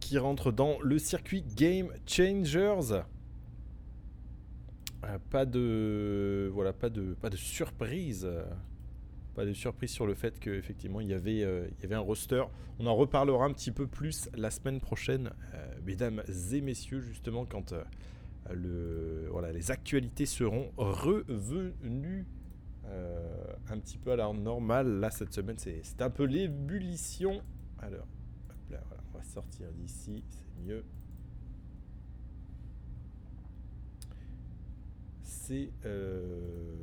[0.00, 3.02] qui rentre dans le circuit Game Changers.
[5.04, 6.50] Euh, pas de
[7.36, 8.26] surprise.
[9.84, 12.44] Sur le fait qu'effectivement il y avait euh, il y avait un roster.
[12.78, 17.44] On en reparlera un petit peu plus la semaine prochaine euh, mesdames et messieurs justement
[17.44, 17.74] quand
[18.50, 22.24] les actualités seront revenues
[23.68, 27.42] un petit peu à l'heure normale là cette semaine c'est un peu l'ébullition
[27.78, 28.06] alors
[28.70, 28.80] là,
[29.12, 30.84] on va sortir d'ici c'est mieux
[35.46, 35.70] c'est...
[35.84, 36.74] Euh,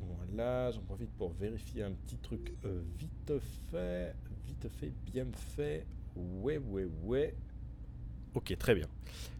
[0.00, 3.32] voilà, j'en profite pour vérifier un petit truc euh, vite
[3.70, 4.14] fait,
[4.46, 5.86] vite fait, bien fait.
[6.16, 7.34] Ouais, ouais, ouais.
[8.34, 8.86] Ok, très bien.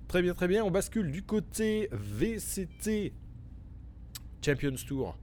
[0.08, 0.64] Très bien, très bien.
[0.64, 3.12] On bascule du côté VCT
[4.44, 5.16] Champions Tour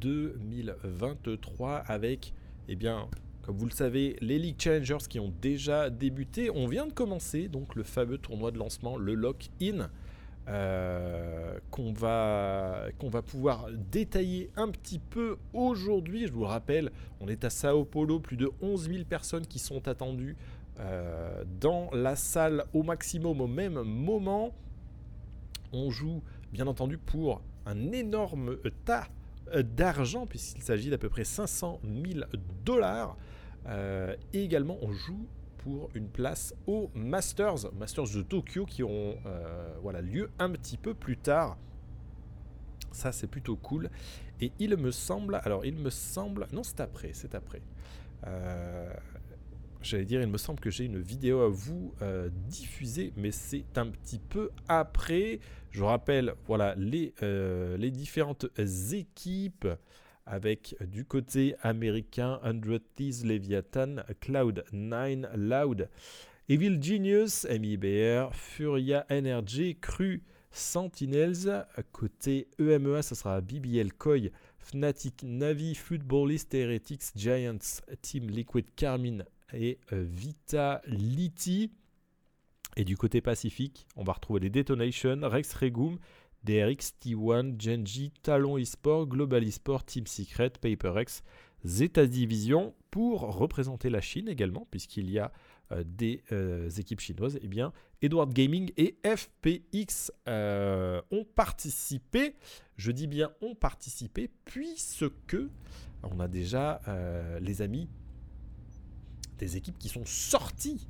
[0.00, 2.32] 2023 avec,
[2.68, 3.08] eh bien,
[3.42, 6.50] comme vous le savez, les League Challengers qui ont déjà débuté.
[6.50, 9.88] On vient de commencer donc le fameux tournoi de lancement, le Lock-In.
[10.48, 16.26] Euh, qu'on va, va pouvoir détailler un petit peu aujourd'hui.
[16.26, 16.90] Je vous le rappelle,
[17.20, 20.36] on est à Sao Paulo, plus de 11 000 personnes qui sont attendues
[20.80, 24.52] euh, dans la salle au maximum au même moment.
[25.72, 29.08] On joue bien entendu pour un énorme tas
[29.76, 32.24] d'argent puisqu'il s'agit d'à peu près 500 000
[32.64, 33.16] dollars.
[33.66, 35.26] Euh, et également on joue
[35.58, 40.76] pour une place aux Masters, Masters de Tokyo qui auront euh, voilà, lieu un petit
[40.76, 41.56] peu plus tard.
[42.90, 43.88] Ça c'est plutôt cool.
[44.40, 47.62] Et il me semble, alors il me semble, non c'est après, c'est après.
[48.26, 48.92] Euh,
[49.82, 53.76] j'allais dire, il me semble que j'ai une vidéo à vous euh, diffuser, mais c'est
[53.76, 55.40] un petit peu après.
[55.70, 58.46] Je rappelle, voilà, les, les différentes
[58.92, 59.66] équipes
[60.26, 65.88] avec du côté américain 100 Thieves Leviathan, Cloud9 Loud,
[66.48, 75.74] Evil Genius, MIBR, Furia Energy, Cru, Sentinels, côté EMEA, ça sera BBL Koi, Fnatic Navi,
[75.74, 81.70] Footballist Heretics, Giants, Team Liquid Carmine et euh, Vitality.
[82.76, 85.98] Et du côté Pacifique, on va retrouver les Detonation, Rex Regum,
[86.44, 91.22] DRX, T1, Genji, Talon eSport, Global eSport, Team Secret, PaperX,
[91.66, 95.32] Zeta Division pour représenter la Chine également, puisqu'il y a
[95.70, 97.38] euh, des euh, équipes chinoises.
[97.42, 102.36] Eh bien, Edward Gaming et FPX ont participé.
[102.76, 105.36] Je dis bien ont participé, puisque
[106.02, 106.80] on a déjà
[107.40, 107.88] les amis
[109.42, 110.86] des équipes qui sont sorties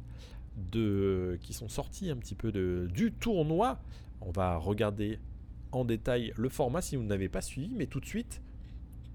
[0.70, 3.80] de, qui sont sortis un petit peu de, du tournoi.
[4.20, 5.18] On va regarder
[5.72, 7.74] en détail le format si vous n'avez pas suivi.
[7.74, 8.42] Mais tout de suite,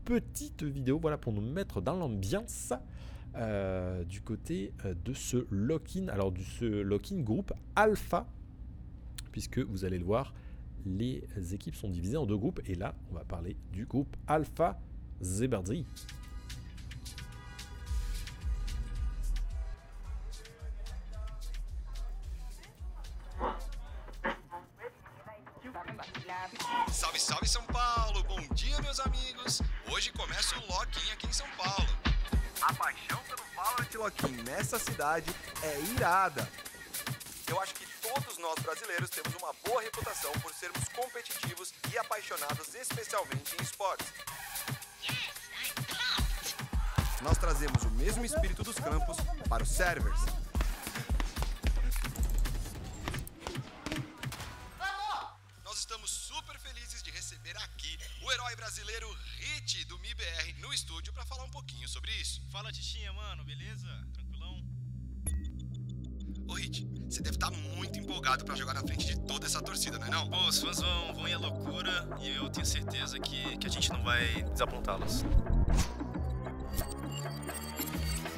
[0.05, 2.73] petite vidéo voilà, pour nous mettre dans l'ambiance
[3.35, 6.07] euh, du côté euh, de ce lock-in.
[6.07, 8.25] Alors, du ce lock-in groupe alpha,
[9.31, 10.33] puisque vous allez le voir,
[10.85, 11.23] les
[11.53, 12.61] équipes sont divisées en deux groupes.
[12.65, 14.79] Et là, on va parler du groupe alpha
[15.21, 15.85] Zebardri.
[34.97, 36.49] Nessa cidade é irada.
[37.47, 42.73] Eu acho que todos nós brasileiros temos uma boa reputação por sermos competitivos e apaixonados
[42.73, 44.11] especialmente em esportes.
[47.21, 50.19] Nós trazemos o mesmo espírito dos campos para os servers.
[55.63, 59.07] Nós estamos super felizes de receber aqui o herói brasileiro
[59.37, 62.41] Hit do MIBR no estúdio para falar um pouquinho sobre isso.
[62.51, 63.87] Fala, Tichinha, mano, beleza?
[64.86, 64.86] Ô
[67.09, 70.07] Você deve estar tá muito empolgado para jogar na frente de toda essa torcida, não
[70.07, 70.29] é não?
[70.29, 73.69] Pô, os fãs vão, vão ir à loucura e eu tenho certeza que, que a
[73.69, 75.23] gente não vai desapontá-los.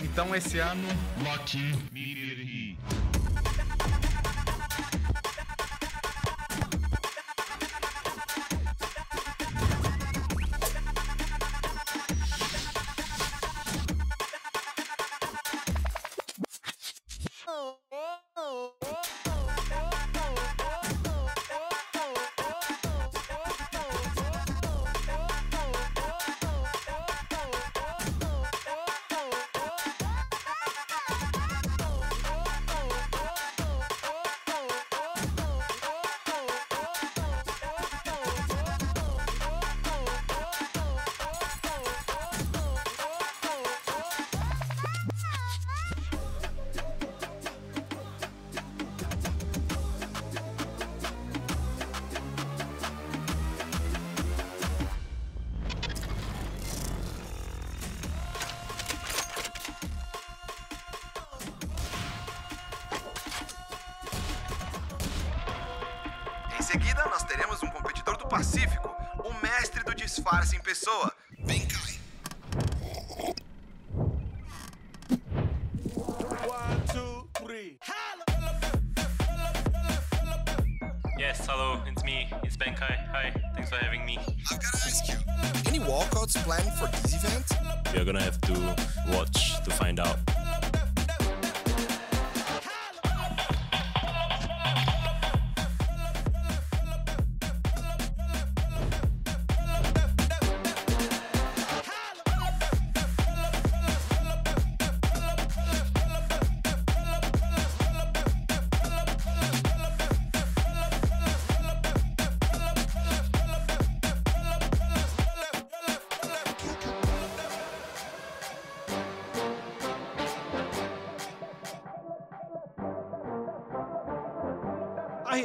[0.02, 0.88] Então esse ano,
[1.24, 1.74] Lock-in
[2.20, 2.59] seguida,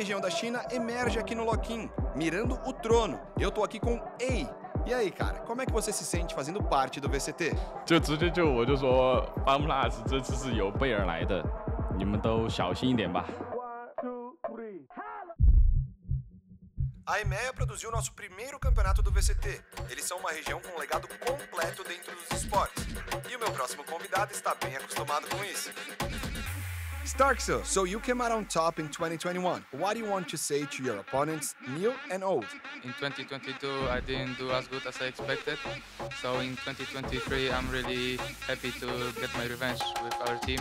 [0.03, 3.19] região da China emerge aqui no Loquim, mirando o trono.
[3.39, 4.47] Eu tô aqui com Ei.
[4.85, 7.53] E aí, cara, como é que você se sente fazendo parte do VCT?
[7.85, 11.43] 就直接就我就说 Farm Plus 这次是有备而来的，
[11.97, 13.25] 你们都小心一点吧。
[17.05, 19.59] A EMEA produziu nosso primeiro campeonato do VCT.
[19.89, 22.85] Eles são uma região com um legado completo dentro dos esportes.
[23.27, 25.71] E o meu próximo convidado está bem acostumado com isso.
[27.04, 29.62] Starkso, so you came out on top in 2021.
[29.72, 32.46] What do you want to say to your opponents, new and old?
[32.82, 35.58] In 2022, I didn't do as good as I expected.
[36.22, 40.60] So in 2023, I'm really happy to get my revenge with our team.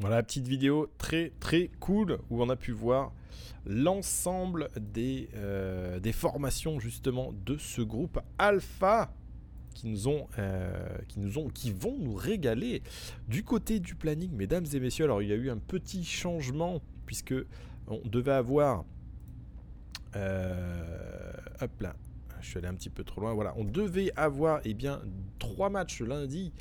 [0.00, 3.12] Voilà, petite vidéo très très cool où on a pu voir
[3.66, 9.12] l'ensemble des, euh, formations justement de ce groupe Alpha
[9.74, 12.82] qui nous ont, euh, qui nous ont, qui vont nous régaler
[13.28, 15.04] du côté du planning, mesdames et messieurs.
[15.04, 17.34] Alors il y a eu un petit changement puisque
[17.86, 18.86] on devait avoir,
[20.16, 21.94] euh, hop là,
[22.40, 23.34] je suis allé un petit peu trop loin.
[23.34, 25.02] Voilà, on devait avoir eh bien
[25.38, 26.54] trois matchs lundi.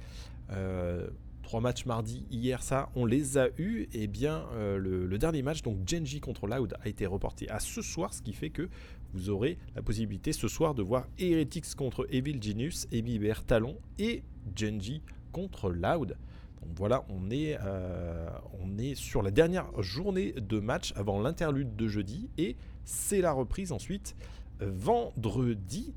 [1.49, 3.87] Trois matchs mardi, hier ça, on les a eus.
[3.91, 7.81] Et bien, euh, le, dernier match, donc Genji contre Loud, a été reporté à ce
[7.81, 8.69] soir, ce qui fait que
[9.15, 14.21] vous aurez la possibilité ce soir de voir Heretics contre Evil Genius, Ebibert Talon et
[14.55, 16.17] Genji contre Loud.
[16.61, 18.29] Donc voilà, on est, euh,
[18.61, 23.31] on est sur la dernière journée de match avant l'interlude de jeudi et c'est la
[23.31, 24.15] reprise ensuite
[24.59, 25.95] vendredi.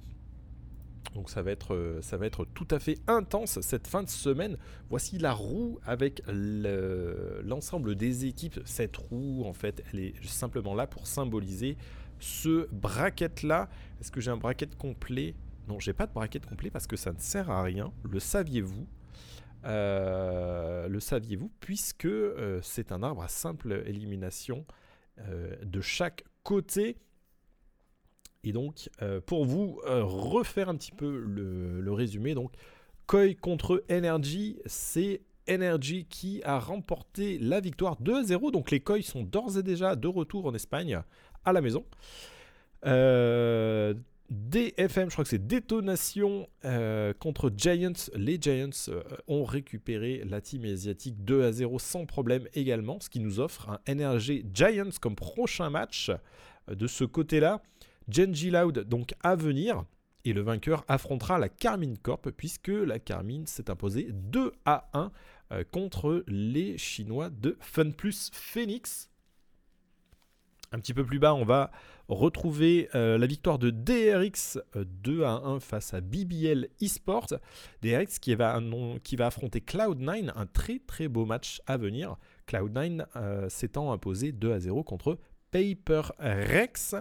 [1.14, 4.08] Donc ça va, être, euh, ça va être tout à fait intense cette fin de
[4.08, 4.56] semaine.
[4.88, 8.60] Voici la roue avec le- l'ensemble des équipes.
[8.64, 11.76] Cette roue, en fait, elle est simplement là pour symboliser
[12.18, 13.68] ce bracket-là.
[14.00, 15.34] Est-ce que j'ai un bracket complet?
[15.68, 17.92] Non, j'ai pas de bracket complet parce que ça ne sert à rien.
[18.08, 18.86] Le saviez-vous?
[19.64, 21.50] Euh, Le saviez-vous?
[21.60, 24.64] Puisque euh, c'est un arbre à simple élimination
[25.62, 26.96] de chaque côté.
[28.44, 32.52] Et donc, euh, pour vous euh, refaire un petit peu le, résumé, donc
[33.06, 38.50] Koi contre Energy, c'est Energy qui a remporté la victoire 2-0.
[38.50, 41.00] Donc les Koi sont d'ores et déjà de retour en Espagne
[41.44, 41.84] à la maison.
[42.84, 43.94] Euh,
[44.30, 46.48] DFM, je crois que c'est Détonation
[47.20, 47.92] contre Giants.
[48.14, 48.70] Les Giants
[49.28, 53.68] ont récupéré la team asiatique 2 à 0 sans problème également, ce qui nous offre
[53.68, 56.10] un NRG Giants comme prochain match
[56.68, 57.62] de ce côté-là.
[58.08, 59.84] Genji Loud donc à venir.
[60.24, 65.10] Et le vainqueur affrontera la Carmine Corp puisque la Carmine s'est imposée 2 à 1
[65.52, 69.10] euh, contre les Chinois de FunPlus Phoenix.
[70.72, 71.70] Un petit peu plus bas, on va
[72.08, 77.34] retrouver euh, la victoire de DRX euh, 2 à 1 face à BBL Esports.
[77.82, 78.58] DRX qui va,
[79.20, 82.16] affronter Cloud9, un très très beau match à venir.
[82.48, 85.18] Cloud9 euh, s'étant imposé 2 à 0 contre
[85.50, 86.94] Paper Rex.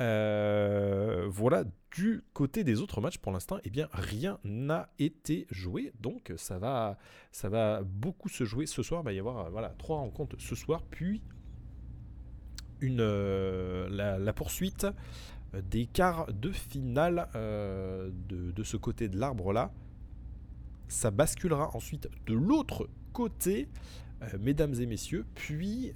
[0.00, 5.92] Euh, voilà, du côté des autres matchs, pour l'instant, eh bien, rien n'a été joué.
[6.00, 6.98] Donc, ça va,
[7.32, 9.00] ça va beaucoup se jouer ce soir.
[9.02, 11.22] Il va y avoir voilà, trois rencontres ce soir, puis
[12.80, 14.86] une, euh, la, poursuite
[15.70, 19.72] des quarts de finale euh, de, ce côté de l'arbre-là.
[20.88, 23.68] Ça basculera ensuite de l'autre côté
[24.40, 25.92] mesdames et messieurs, puis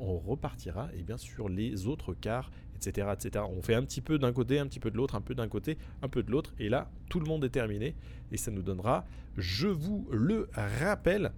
[0.00, 2.50] on repartira et eh bien, sur les autres quarts,
[2.86, 3.44] etc..
[3.48, 5.48] On fait un petit peu d'un côté, un petit peu de l'autre, un peu d'un
[5.48, 7.94] côté, un peu de l'autre, et là, tout le monde est terminé,
[8.32, 9.04] et ça nous donnera,
[9.36, 11.32] je vous le rappelle,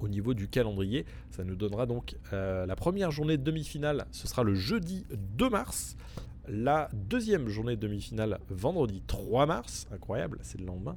[0.00, 4.28] au niveau du calendrier, ça nous donnera donc euh, la première journée de demi-finale, ce
[4.28, 5.96] sera le jeudi 2 mars,
[6.46, 10.96] la deuxième journée de demi-finale vendredi 3 mars, incroyable, c'est le lendemain,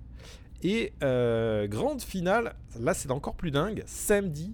[0.63, 4.53] et euh, grande finale, là c'est encore plus dingue, samedi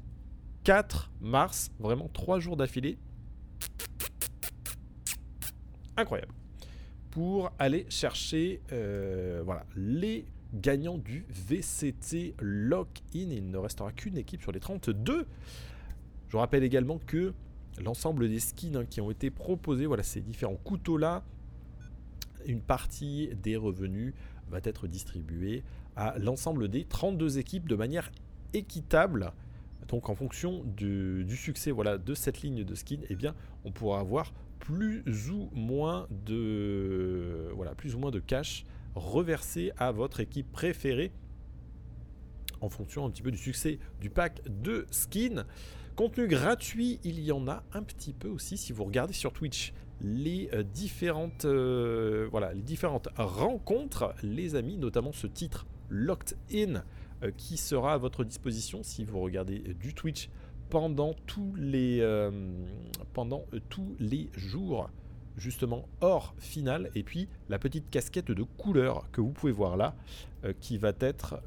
[0.64, 2.98] 4 mars, vraiment 3 jours d'affilée.
[5.98, 6.34] Incroyable.
[7.12, 13.30] Pour aller chercher euh, voilà, les gagnants du VCT Lock-in.
[13.32, 15.26] Il ne restera qu'une équipe sur les 32.
[16.28, 17.34] Je vous rappelle également que
[17.82, 21.24] l'ensemble des skins hein, qui ont été proposés, voilà ces différents couteaux-là,
[22.46, 24.14] une partie des revenus
[24.50, 25.64] va être distribuée
[25.96, 28.12] à l'ensemble des 32 équipes de manière
[28.54, 29.32] équitable.
[29.88, 33.36] Donc en fonction du, succès voilà, de cette ligne de skin, eh bien,
[33.66, 39.92] on pourra avoir plus ou moins de voilà, plus ou moins de cash reversé à
[39.92, 41.12] votre équipe préférée
[42.62, 45.46] en fonction un petit peu du succès du pack de skins.
[45.96, 49.74] Contenu gratuit, il y en a un petit peu aussi si vous regardez sur Twitch
[50.02, 56.84] les euh, différentes euh, différentes rencontres, les amis, notamment ce titre Locked In
[57.24, 60.30] euh, qui sera à votre disposition si vous regardez du Twitch
[60.70, 62.32] pendant tous les, euh,
[63.14, 64.90] pendant tous les jours
[65.38, 69.96] justement hors finale et puis la petite casquette de couleur que vous pouvez voir là
[70.60, 71.40] qui va être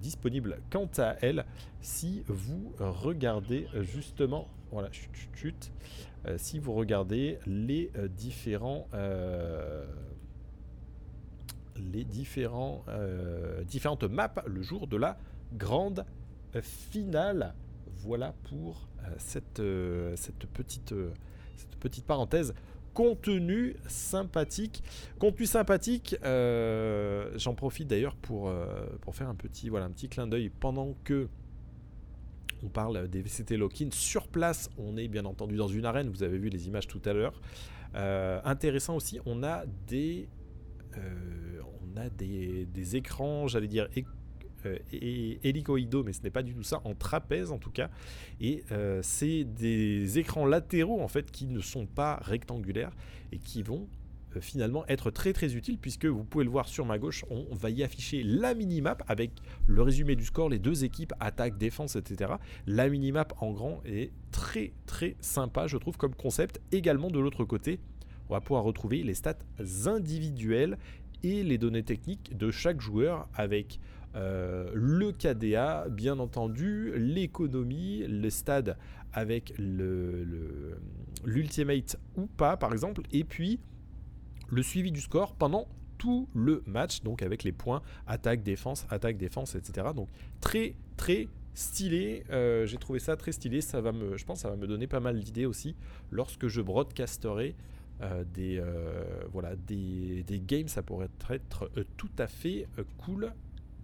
[0.00, 1.44] disponible quant à elle
[1.82, 5.72] si vous regardez justement voilà chut, chut, chut,
[6.38, 8.88] si vous regardez les différents
[11.76, 15.16] les différents, euh, différentes maps le jour de la
[15.54, 16.04] grande
[16.62, 17.54] finale.
[18.04, 20.94] Voilà pour euh, cette, euh, cette, petite,
[22.06, 22.54] parenthèse.
[22.92, 24.82] Contenu sympathique.
[25.18, 28.52] Contenu sympathique, j'en profite d'ailleurs pour,
[29.12, 31.28] faire un petit, voilà, un petit clin d'œil pendant que
[32.62, 33.88] on parle des VCT Lock-in.
[33.90, 37.02] Sur place, on est bien entendu dans une arène, vous avez vu les images tout
[37.04, 37.40] à l'heure.
[38.44, 40.28] intéressant aussi, on a des
[40.98, 43.88] euh, on a des, écrans, j'allais dire,
[44.66, 44.78] euh,
[45.42, 47.90] hélicoïdaux, mais ce n'est pas du tout ça, en trapèze en tout cas.
[48.40, 52.92] Et euh, c'est des écrans latéraux en fait qui ne sont pas rectangulaires
[53.32, 53.88] et qui vont
[54.40, 57.70] finalement être très très utiles puisque vous pouvez le voir sur ma gauche, on va
[57.70, 59.30] y afficher la minimap avec
[59.66, 62.32] le résumé du score, les deux équipes, attaque, défense, etc.
[62.66, 66.60] La minimap en grand est très très sympa je trouve comme concept.
[66.72, 67.78] Également de l'autre côté,
[68.28, 69.38] on va pouvoir retrouver les stats
[69.86, 70.78] individuelles
[71.22, 73.80] et les données techniques de chaque joueur avec
[74.16, 78.76] euh, le KDA, bien entendu, l'économie, les stades
[79.12, 79.52] avec
[81.24, 83.60] l'ultimate le, ou pas, par exemple, et puis
[84.50, 85.66] le suivi du score pendant
[85.98, 89.88] tout le match, donc avec les points attaque, défense, attaque, défense, etc.
[89.94, 90.08] Donc
[90.40, 92.24] très, très stylé.
[92.30, 93.60] Euh, j'ai trouvé ça très stylé.
[93.60, 95.74] Ça va me, je pense, ça va me donner pas mal d'idées aussi
[96.10, 97.54] lorsque je broadcasterai
[98.02, 98.62] euh, des,
[99.32, 102.66] voilà, des, des, games, ça pourrait être, tout à fait
[102.98, 103.32] cool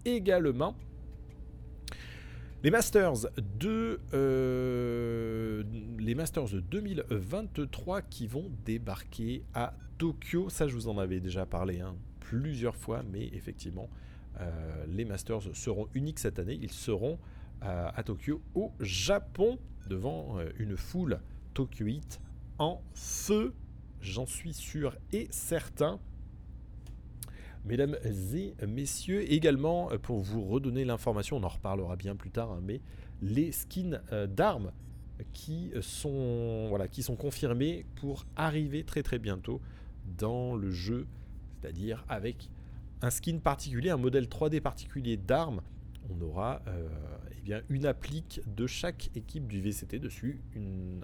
[0.05, 0.77] également.
[2.63, 3.27] Les Masters
[3.59, 4.01] de
[5.99, 10.49] les Masters de 2023 qui vont débarquer à Tokyo.
[10.49, 13.89] Ça, je vous en avais déjà parlé hein, plusieurs fois, mais effectivement,
[14.89, 16.59] les Masters seront uniques cette année.
[16.61, 17.19] Ils seront
[17.61, 21.21] à Tokyo, au Japon, devant une foule
[21.55, 22.21] Tokyoite
[22.59, 23.55] en feu
[24.01, 26.01] j'en suis sûr et certain.
[27.65, 32.51] Mesdames et messieurs, également euh, pour vous redonner l'information, on en reparlera bien plus tard,
[32.53, 32.81] hein, mais
[33.21, 34.73] les skins euh, d'armes
[35.35, 39.61] qui sont, qui sont confirmés pour arriver très très bientôt
[40.17, 41.07] dans le jeu,
[41.61, 42.49] c'est-à-dire avec
[43.03, 45.61] un skin particulier, un modèle 3D particulier d'armes.
[46.09, 46.89] On aura euh,
[47.37, 50.41] eh bien, une applique de chaque équipe du VCT dessus,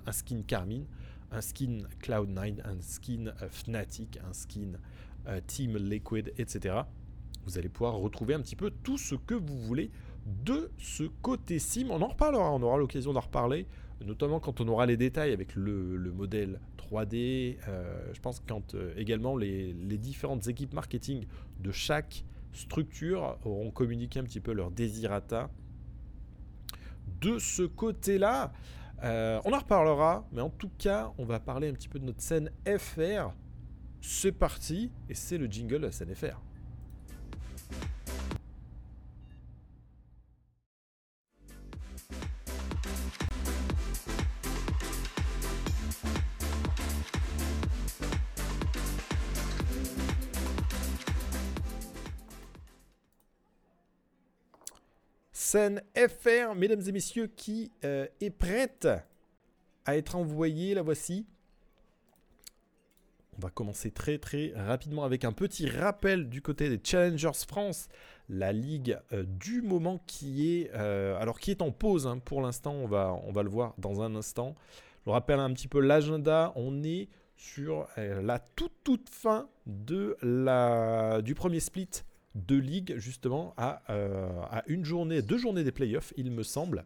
[0.06, 0.86] un skin Carmine,
[1.30, 4.72] un skin Cloud9, un skin Fnatic, un skin
[5.46, 6.76] Team Liquid, etc.
[7.44, 9.90] Vous allez pouvoir retrouver un petit peu tout ce que vous voulez
[10.26, 11.86] de ce côté sim.
[11.90, 13.66] On en reparlera, on aura l'occasion d'en reparler
[14.04, 17.56] notamment quand on aura les détails avec le, le modèle 3D.
[17.68, 21.26] euh, je pense quand euh, également les, différentes équipes marketing
[21.60, 25.50] de chaque structure auront communiqué un petit peu leur désirata.
[27.20, 28.52] De ce côté-là,
[29.02, 32.04] euh, on en reparlera, mais en tout cas, on va parler un petit peu de
[32.04, 33.32] notre scène FR.
[34.08, 36.40] C'est parti, et c'est le jingle de la scène FR.
[55.32, 58.86] Scène FR, mesdames et messieurs, qui euh, est prête
[59.84, 60.74] à être envoyée.
[60.74, 61.26] La voici.
[63.38, 67.88] On va commencer très très rapidement avec un petit rappel du côté des Challengers France,
[68.30, 72.40] la ligue euh, du moment qui est euh, alors qui est en pause hein, pour
[72.40, 72.72] l'instant.
[72.72, 74.54] On va on va le voir dans un instant.
[75.04, 76.52] Je rappelle un petit peu l'agenda.
[76.56, 81.90] On est sur euh, la toute toute fin de la du premier split
[82.34, 83.82] de ligue justement à,
[84.50, 86.84] à une journée, deux journées des playoffs, il me semble.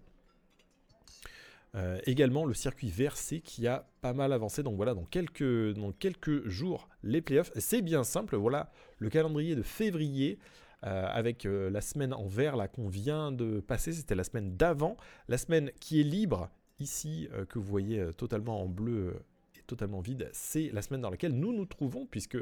[1.76, 4.62] Euh, également le circuit versé qui a pas mal avancé.
[4.62, 7.52] Donc voilà, dans quelques, jours, les playoffs.
[7.56, 8.36] C'est bien simple.
[8.36, 10.38] Voilà le calendrier de février.
[10.82, 14.56] euh, avec euh, la semaine en vert là qu'on vient de passer, c'était la semaine
[14.56, 14.96] d'avant,
[15.28, 16.48] la semaine qui est libre
[16.78, 19.14] ici que vous voyez totalement en bleu
[19.58, 22.38] et totalement vide, c'est la semaine dans laquelle nous nous trouvons puisque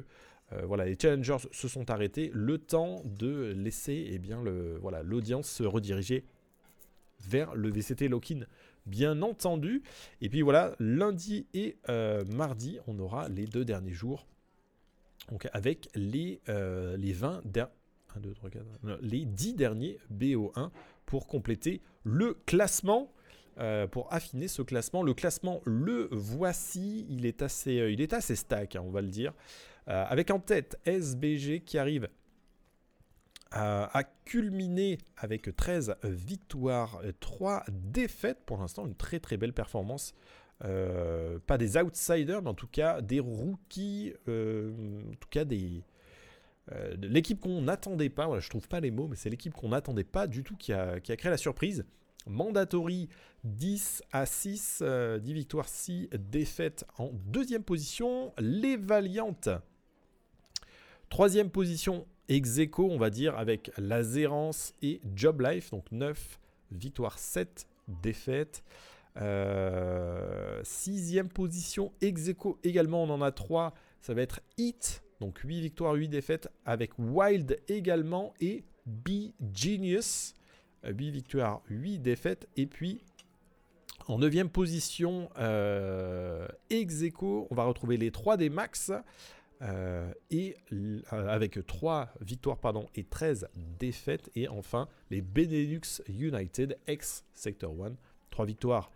[0.62, 5.51] voilà les challengers se sont arrêtés, le temps de laisser eh bien le voilà l'audience
[5.51, 6.24] se rediriger
[7.20, 8.43] vers le VCT Lock-in
[8.89, 9.82] bien entendu.
[10.20, 14.26] Et puis voilà, lundi et euh, mardi, on aura les deux derniers jours.
[15.30, 17.68] Donc avec les, euh, les 20 der-
[18.16, 20.70] 1, 2, 3, 4, non, les 10 derniers BO1
[21.07, 23.12] pour compléter le classement.
[23.61, 25.03] euh, pour affiner ce classement.
[25.03, 27.05] Le classement, le voici.
[27.11, 29.32] Il est assez, euh, il est assez stack, hein, on va le dire.
[29.89, 32.09] Euh, avec en tête SBG qui arrive
[33.51, 40.14] à culminer avec 13 victoires, 3 défaites pour l'instant, une très très belle performance.
[40.64, 44.72] Euh, pas des outsiders, mais en tout cas des rookies, euh,
[45.09, 45.84] en tout cas des
[46.72, 48.28] euh, de l'équipe qu'on n'attendait pas.
[48.40, 51.01] Je trouve pas les mots, mais c'est l'équipe qu'on n'attendait pas du tout qui a,
[51.01, 51.84] qui a créé la surprise.
[52.26, 53.09] Mandatory
[53.44, 58.32] 10 à 6, euh, 10 victoires, 6 défaites en deuxième position.
[58.38, 59.49] Les Valiantes
[61.09, 66.39] Troisième position, ex aequo, on va dire, avec la Zérance et Job Life, donc 9
[66.70, 67.66] victoires, 7
[68.03, 68.62] défaites.
[69.16, 75.39] Euh, sixième position, ex aequo également, on en a 3, ça va être Hit, donc
[75.39, 80.35] 8 victoires, 8 défaites, avec Wild également et Be Genius,
[80.85, 83.03] 8 victoires, 8 défaites, et puis
[84.09, 88.91] en neuvième position, euh, ex aequo, on va retrouver les 3 des max.
[89.61, 93.48] Euh, et euh, avec 3 victoires pardon, et 13
[93.78, 94.30] défaites.
[94.34, 97.92] Et enfin, les Benelux United, ex-Sector 1,
[98.30, 98.90] 3 victoires,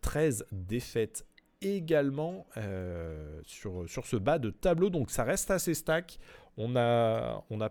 [0.00, 1.24] 13 défaites
[1.60, 4.90] également euh, sur, sur ce bas de tableau.
[4.90, 6.18] Donc ça reste assez stack.
[6.56, 7.70] On a, on a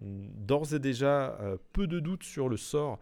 [0.00, 2.98] d'ores et déjà euh, peu de doutes sur le sort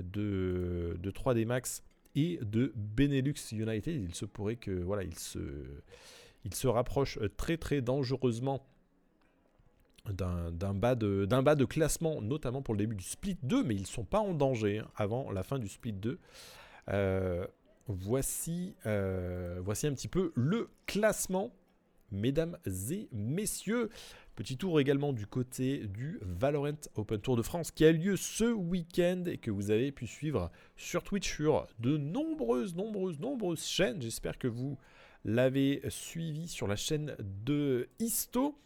[0.00, 1.84] euh, de, de 3D Max
[2.14, 4.02] et de Benelux United.
[4.02, 5.38] Il se pourrait que voilà, il se
[6.44, 8.64] il se rapproche euh, très très dangereusement
[10.10, 13.82] d'un bas, de- bas de classement, notamment pour le début du split 2, mais ils
[13.82, 16.18] ne sont pas en danger hein, avant la fin du split 2.
[16.88, 17.46] Euh,
[17.86, 21.52] voici, euh, voici un petit peu le classement,
[22.10, 22.58] mesdames
[22.90, 23.90] et messieurs.
[24.34, 28.50] Petit tour également du côté du Valorant Open Tour de France qui a lieu ce
[28.50, 34.00] week-end et que vous avez pu suivre sur Twitch sur de nombreuses, nombreuses, nombreuses chaînes.
[34.02, 34.78] J'espère que vous
[35.24, 38.56] l'avez suivi sur la chaîne de Isto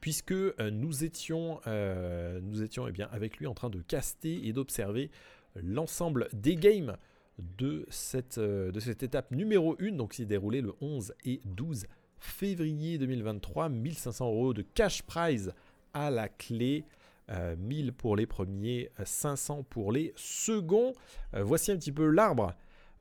[0.00, 5.10] puisque euh, nous étions, euh, eh avec lui en train de caster et d'observer
[5.54, 6.96] l'ensemble des games
[7.38, 11.86] de cette, euh, étape numéro 1, donc s'est déroulée le 11 et 12
[12.18, 13.68] février 2023.
[13.68, 15.52] 1500 euros de cash prize
[15.94, 16.84] à la clé.
[17.30, 20.92] euh, 1000 pour les premiers, euh, 500 pour les seconds.
[21.32, 22.52] Voici un petit peu l'arbre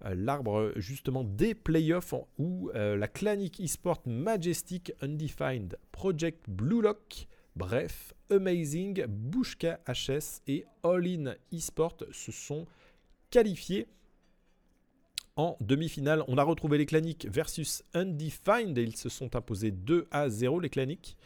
[0.03, 8.13] l'arbre justement des playoffs où euh, la Clanic eSport Majestic Undefined Project Blue Lock, bref,
[8.29, 12.65] Amazing, Bushka HS et All In eSport se sont
[13.29, 13.87] qualifiés
[15.35, 16.23] en demi-finale.
[16.27, 20.59] On a retrouvé les Clanic versus Undefined et ils se sont imposés 2 à 0
[20.59, 21.17] les Clanic.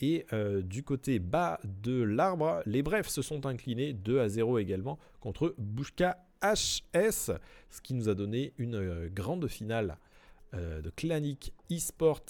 [0.00, 4.58] Et euh, du côté bas de l'arbre, les Brefs se sont inclinés 2 à 0
[4.58, 7.32] également contre Bushka HS,
[7.70, 9.98] ce qui nous a donné une euh, grande finale
[10.54, 12.24] euh, de Clanic eSport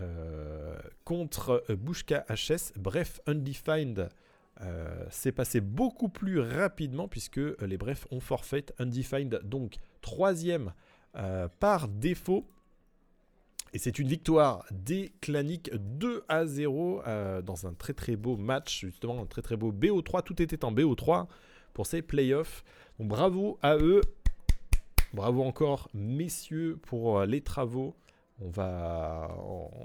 [0.00, 2.72] euh, contre Bushka HS.
[2.76, 4.08] Bref, Undefined
[4.60, 8.66] euh, s'est passé beaucoup plus rapidement puisque les brefs ont forfait.
[8.78, 10.72] Undefined, donc troisième
[11.58, 12.46] par défaut.
[13.72, 18.36] Et c'est une victoire des Clanic 2 à 0 euh, dans un très très beau
[18.36, 20.24] match, justement un très très beau BO3.
[20.24, 21.26] Tout était en BO3
[21.72, 22.64] pour ces playoffs.
[22.98, 24.00] Bravo à eux.
[25.12, 27.96] Bravo encore, messieurs, pour euh, les travaux.
[28.42, 29.36] On va,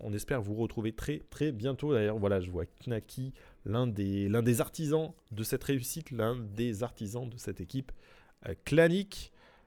[0.04, 1.94] on, espère vous retrouver très très bientôt.
[1.94, 3.34] D'ailleurs, voilà, je vois Knaki,
[3.66, 7.92] l'un des, l'un des artisans de cette réussite, l'un des artisans de cette équipe
[8.48, 8.54] euh.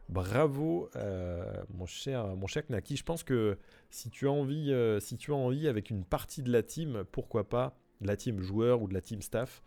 [0.08, 2.96] Bravo, euh, mon cher, mon cher Knaki.
[2.96, 3.58] Je pense que
[3.90, 7.04] si tu as envie, euh, si tu as envie avec une partie de la team,
[7.12, 9.62] pourquoi pas de la team joueur ou de la team staff,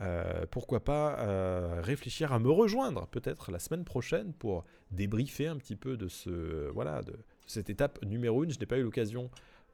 [0.00, 5.56] euh, pourquoi pas euh, réfléchir à me rejoindre peut-être la semaine prochaine pour débriefer un
[5.56, 7.14] petit peu de ce voilà de
[7.46, 8.50] cette étape numéro 1.
[8.50, 9.30] Je n'ai pas eu l'occasion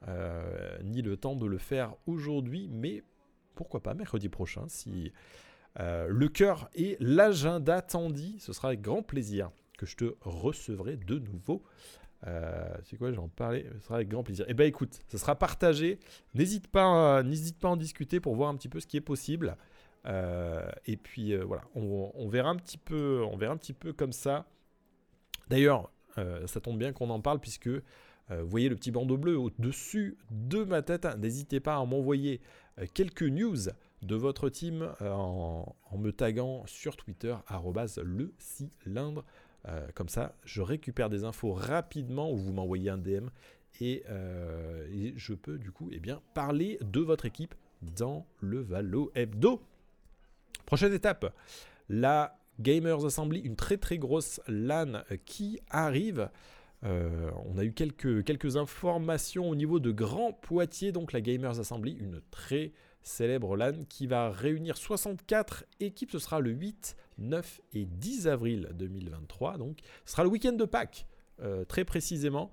[0.08, 3.04] euh, ni le temps de le faire aujourd'hui, mais
[3.54, 5.12] pourquoi pas mercredi prochain si
[5.80, 10.96] le cœur et l'agenda t'en dit, ce sera avec grand plaisir que je te recevrai
[10.96, 11.62] de nouveau.
[12.82, 14.44] C'est quoi, j'en parlais, ce sera avec grand plaisir.
[14.48, 16.00] Eh ben écoute, ce sera partagé.
[16.34, 19.00] N'hésite pas, n'hésite pas à en discuter pour voir un petit peu ce qui est
[19.00, 19.56] possible.
[20.06, 23.92] Euh, et puis euh, voilà, on, verra un petit peu, on verra un petit peu
[23.92, 24.46] comme ça.
[25.48, 27.70] D'ailleurs, euh, ça tombe bien qu'on en parle puisque
[28.30, 31.06] vous voyez le petit bandeau bleu au-dessus de ma tête.
[31.16, 32.42] N'hésitez pas à m'envoyer
[32.92, 33.56] quelques news
[34.02, 37.34] de votre team en, me taguant sur Twitter
[38.04, 39.24] le cylindre.
[39.66, 43.28] Euh, comme ça, je récupère des infos rapidement ou vous m'envoyez un DM
[43.80, 44.04] et,
[44.92, 49.62] et je peux du coup eh bien, parler de votre équipe dans le Valo Hebdo.
[50.66, 51.34] Prochaine étape,
[51.88, 56.28] la Gamers Assembly, une très très grosse LAN qui arrive.
[56.84, 61.58] Euh, on a eu quelques, quelques informations au niveau de Grand Poitiers, donc la Gamers
[61.58, 62.72] Assembly, une très
[63.02, 66.10] célèbre LAN qui va réunir 64 équipes.
[66.12, 69.58] Ce sera le 8, 9 et 10 avril 2023.
[69.58, 71.06] Donc ce sera le week-end de Pâques,
[71.42, 72.50] euh, très précisément.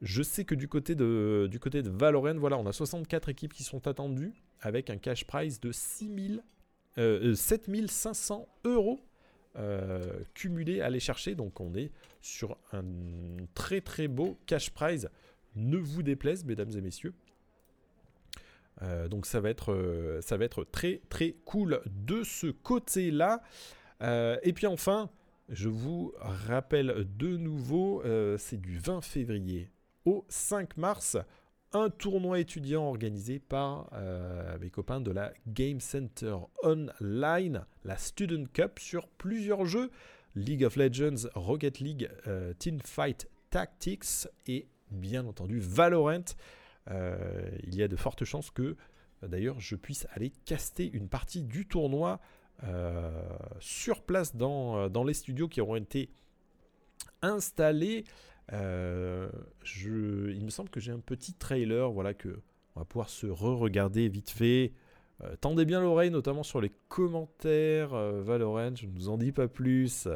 [0.00, 3.52] Je sais que du côté de, du côté de Valorant, voilà, on a 64 équipes
[3.52, 6.44] qui sont attendues avec un cash prize de 6000,
[6.98, 9.00] euh, euh, 7500 euros
[9.56, 11.34] euh, cumulés à aller chercher.
[11.34, 11.90] Donc on est
[12.20, 12.84] sur un
[13.54, 15.08] très très beau cash prize.
[15.54, 17.14] Ne vous déplaise, mesdames et messieurs.
[18.82, 23.42] Euh, donc ça va, être, ça va être très très cool de ce côté-là.
[24.00, 25.10] Et puis enfin,
[25.48, 28.02] je vous rappelle de nouveau,
[28.38, 29.70] c'est du 20 février
[30.04, 31.16] au 5 mars,
[31.72, 38.44] un tournoi étudiant organisé par euh, mes copains de la Game Center Online, la Student
[38.52, 39.90] Cup, sur plusieurs jeux,
[40.34, 46.24] League of Legends, Rocket League, euh, Teamfight Tactics et bien entendu Valorant.
[46.90, 48.76] Euh, il y a de fortes chances que
[49.22, 52.20] d'ailleurs je puisse aller caster une partie du tournoi
[52.64, 53.10] euh,
[53.60, 56.10] sur place dans, dans les studios qui auront été
[57.20, 58.04] installés.
[58.52, 59.28] Euh,
[59.76, 62.40] il me semble que j'ai un petit trailer, voilà que
[62.74, 64.72] on va pouvoir se re-regarder vite fait.
[65.24, 68.74] Euh, tendez bien l'oreille, notamment sur les commentaires euh, Valorant.
[68.76, 70.06] Je ne vous en dis pas plus.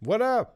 [0.00, 0.54] Voilà,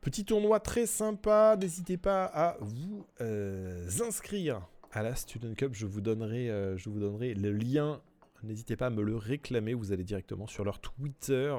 [0.00, 1.56] petit tournoi très sympa.
[1.60, 5.72] N'hésitez pas à vous euh, inscrire à la Student Cup.
[5.74, 8.00] Je vous donnerai, euh, je vous donnerai le lien.
[8.44, 9.74] N'hésitez pas à me le réclamer.
[9.74, 11.52] Vous allez directement sur leur Twitter.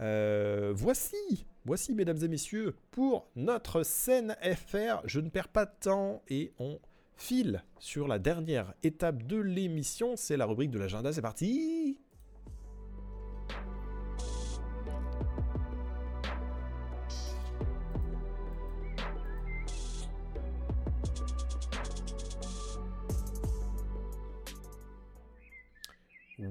[0.00, 5.02] Euh, voici, voici, mesdames et messieurs, pour notre scène FR.
[5.04, 6.78] Je ne perds pas de temps et on
[7.16, 10.14] file sur la dernière étape de l'émission.
[10.14, 11.12] C'est la rubrique de l'agenda.
[11.12, 11.98] C'est parti.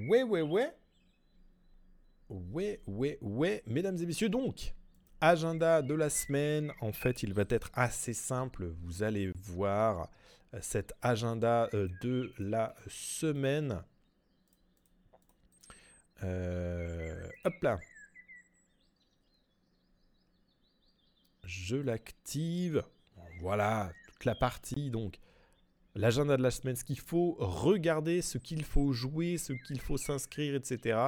[0.10, 0.74] Ouais, ouais, ouais.
[2.30, 3.62] Ouais, ouais, ouais.
[3.68, 4.74] Mesdames et messieurs, donc,
[5.22, 6.72] agenda de la semaine.
[6.82, 8.74] En fait, il va être assez simple.
[8.82, 10.10] Vous allez voir
[10.56, 13.84] euh, cet agenda euh, de la semaine.
[16.24, 17.80] Euh, hop là.
[21.44, 22.84] Je l'active.
[23.42, 24.90] Voilà, toute la partie.
[24.90, 25.20] Donc,
[25.96, 29.98] l'agenda de la semaine, ce qu'il faut regarder, ce qu'il faut jouer, ce qu'il faut
[29.98, 31.00] s'inscrire, etc.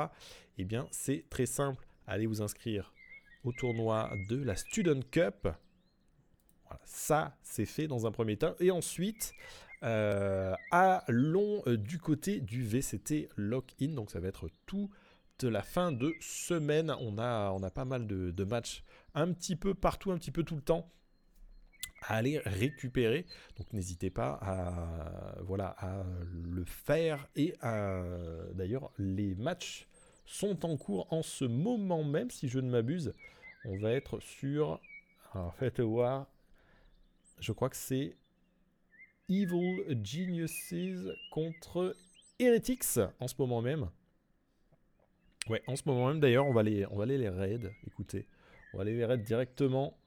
[0.57, 1.85] Eh bien, c'est très simple.
[2.07, 2.93] Allez vous inscrire
[3.43, 5.47] au tournoi de la Student Cup.
[6.65, 8.55] Voilà, ça, c'est fait dans un premier temps.
[8.59, 9.33] Et ensuite,
[9.83, 13.89] euh, allons euh, du côté du VCT Lock-in.
[13.89, 14.89] Donc, ça va être tout
[15.39, 16.93] de la fin de semaine.
[16.99, 20.31] On a, on a pas mal de, de matchs un petit peu partout, un petit
[20.31, 20.91] peu tout le temps
[22.01, 23.25] à aller récupérer.
[23.57, 27.27] Donc n'hésitez pas à, voilà, à le faire.
[27.35, 27.53] Et
[28.53, 29.87] d'ailleurs, les matchs
[30.25, 33.13] sont en cours en ce moment même, si je ne m'abuse.
[33.65, 34.79] On va être sur...
[35.33, 36.27] Alors faites voir.
[37.39, 38.15] Je crois que c'est
[39.29, 41.95] Evil Geniuses contre
[42.39, 43.89] Heretics en ce moment même.
[45.49, 47.71] Ouais, en ce moment même d'ailleurs, on va aller, on va aller les raid.
[47.87, 48.27] Écoutez,
[48.73, 49.97] on va aller les raid directement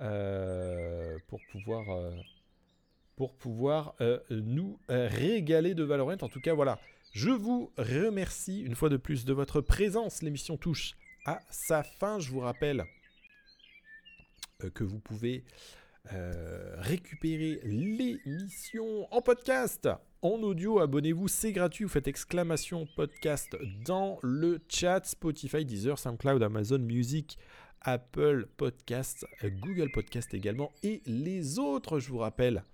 [0.00, 1.84] euh, pour pouvoir,
[4.00, 6.16] euh, euh, nous régaler de Valorant.
[6.20, 6.80] En tout cas, voilà.
[7.12, 10.22] Je vous remercie une fois de plus de votre présence.
[10.22, 10.94] L'émission touche
[11.26, 12.18] à sa fin.
[12.18, 12.84] Je vous rappelle
[14.74, 15.44] que vous pouvez
[16.76, 19.88] récupérer l'émission en podcast,
[20.22, 20.80] en audio.
[20.80, 21.84] Abonnez-vous, c'est gratuit.
[21.84, 27.38] Vous faites exclamation podcast dans le chat Spotify, Deezer, SoundCloud, Amazon Music,
[27.84, 32.00] Apple Podcast, Google Podcast également et les autres.
[32.00, 32.64] Je vous rappelle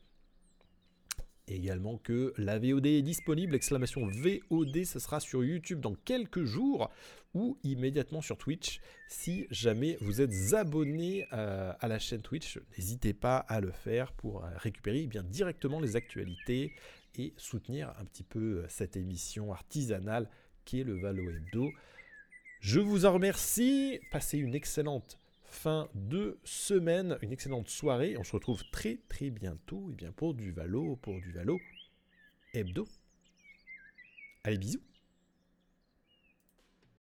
[1.48, 6.90] également que la VOD est disponible, exclamation VOD, ce sera sur YouTube dans quelques jours
[7.34, 8.80] ou immédiatement sur Twitch.
[9.08, 14.12] Si jamais vous êtes abonné euh, à la chaîne Twitch, n'hésitez pas à le faire
[14.12, 16.72] pour récupérer eh bien, directement les actualités
[17.16, 20.28] et soutenir un petit peu cette émission artisanale
[20.64, 21.70] qui est le Valo Hebdo.
[22.60, 24.00] Je vous en remercie.
[24.10, 28.16] Passez une excellente fin de semaine, une excellente soirée.
[28.18, 31.58] On se retrouve très très bientôt et bien pour du Valo, pour du Valo
[32.52, 32.86] hebdo.
[34.44, 34.80] Allez, bisous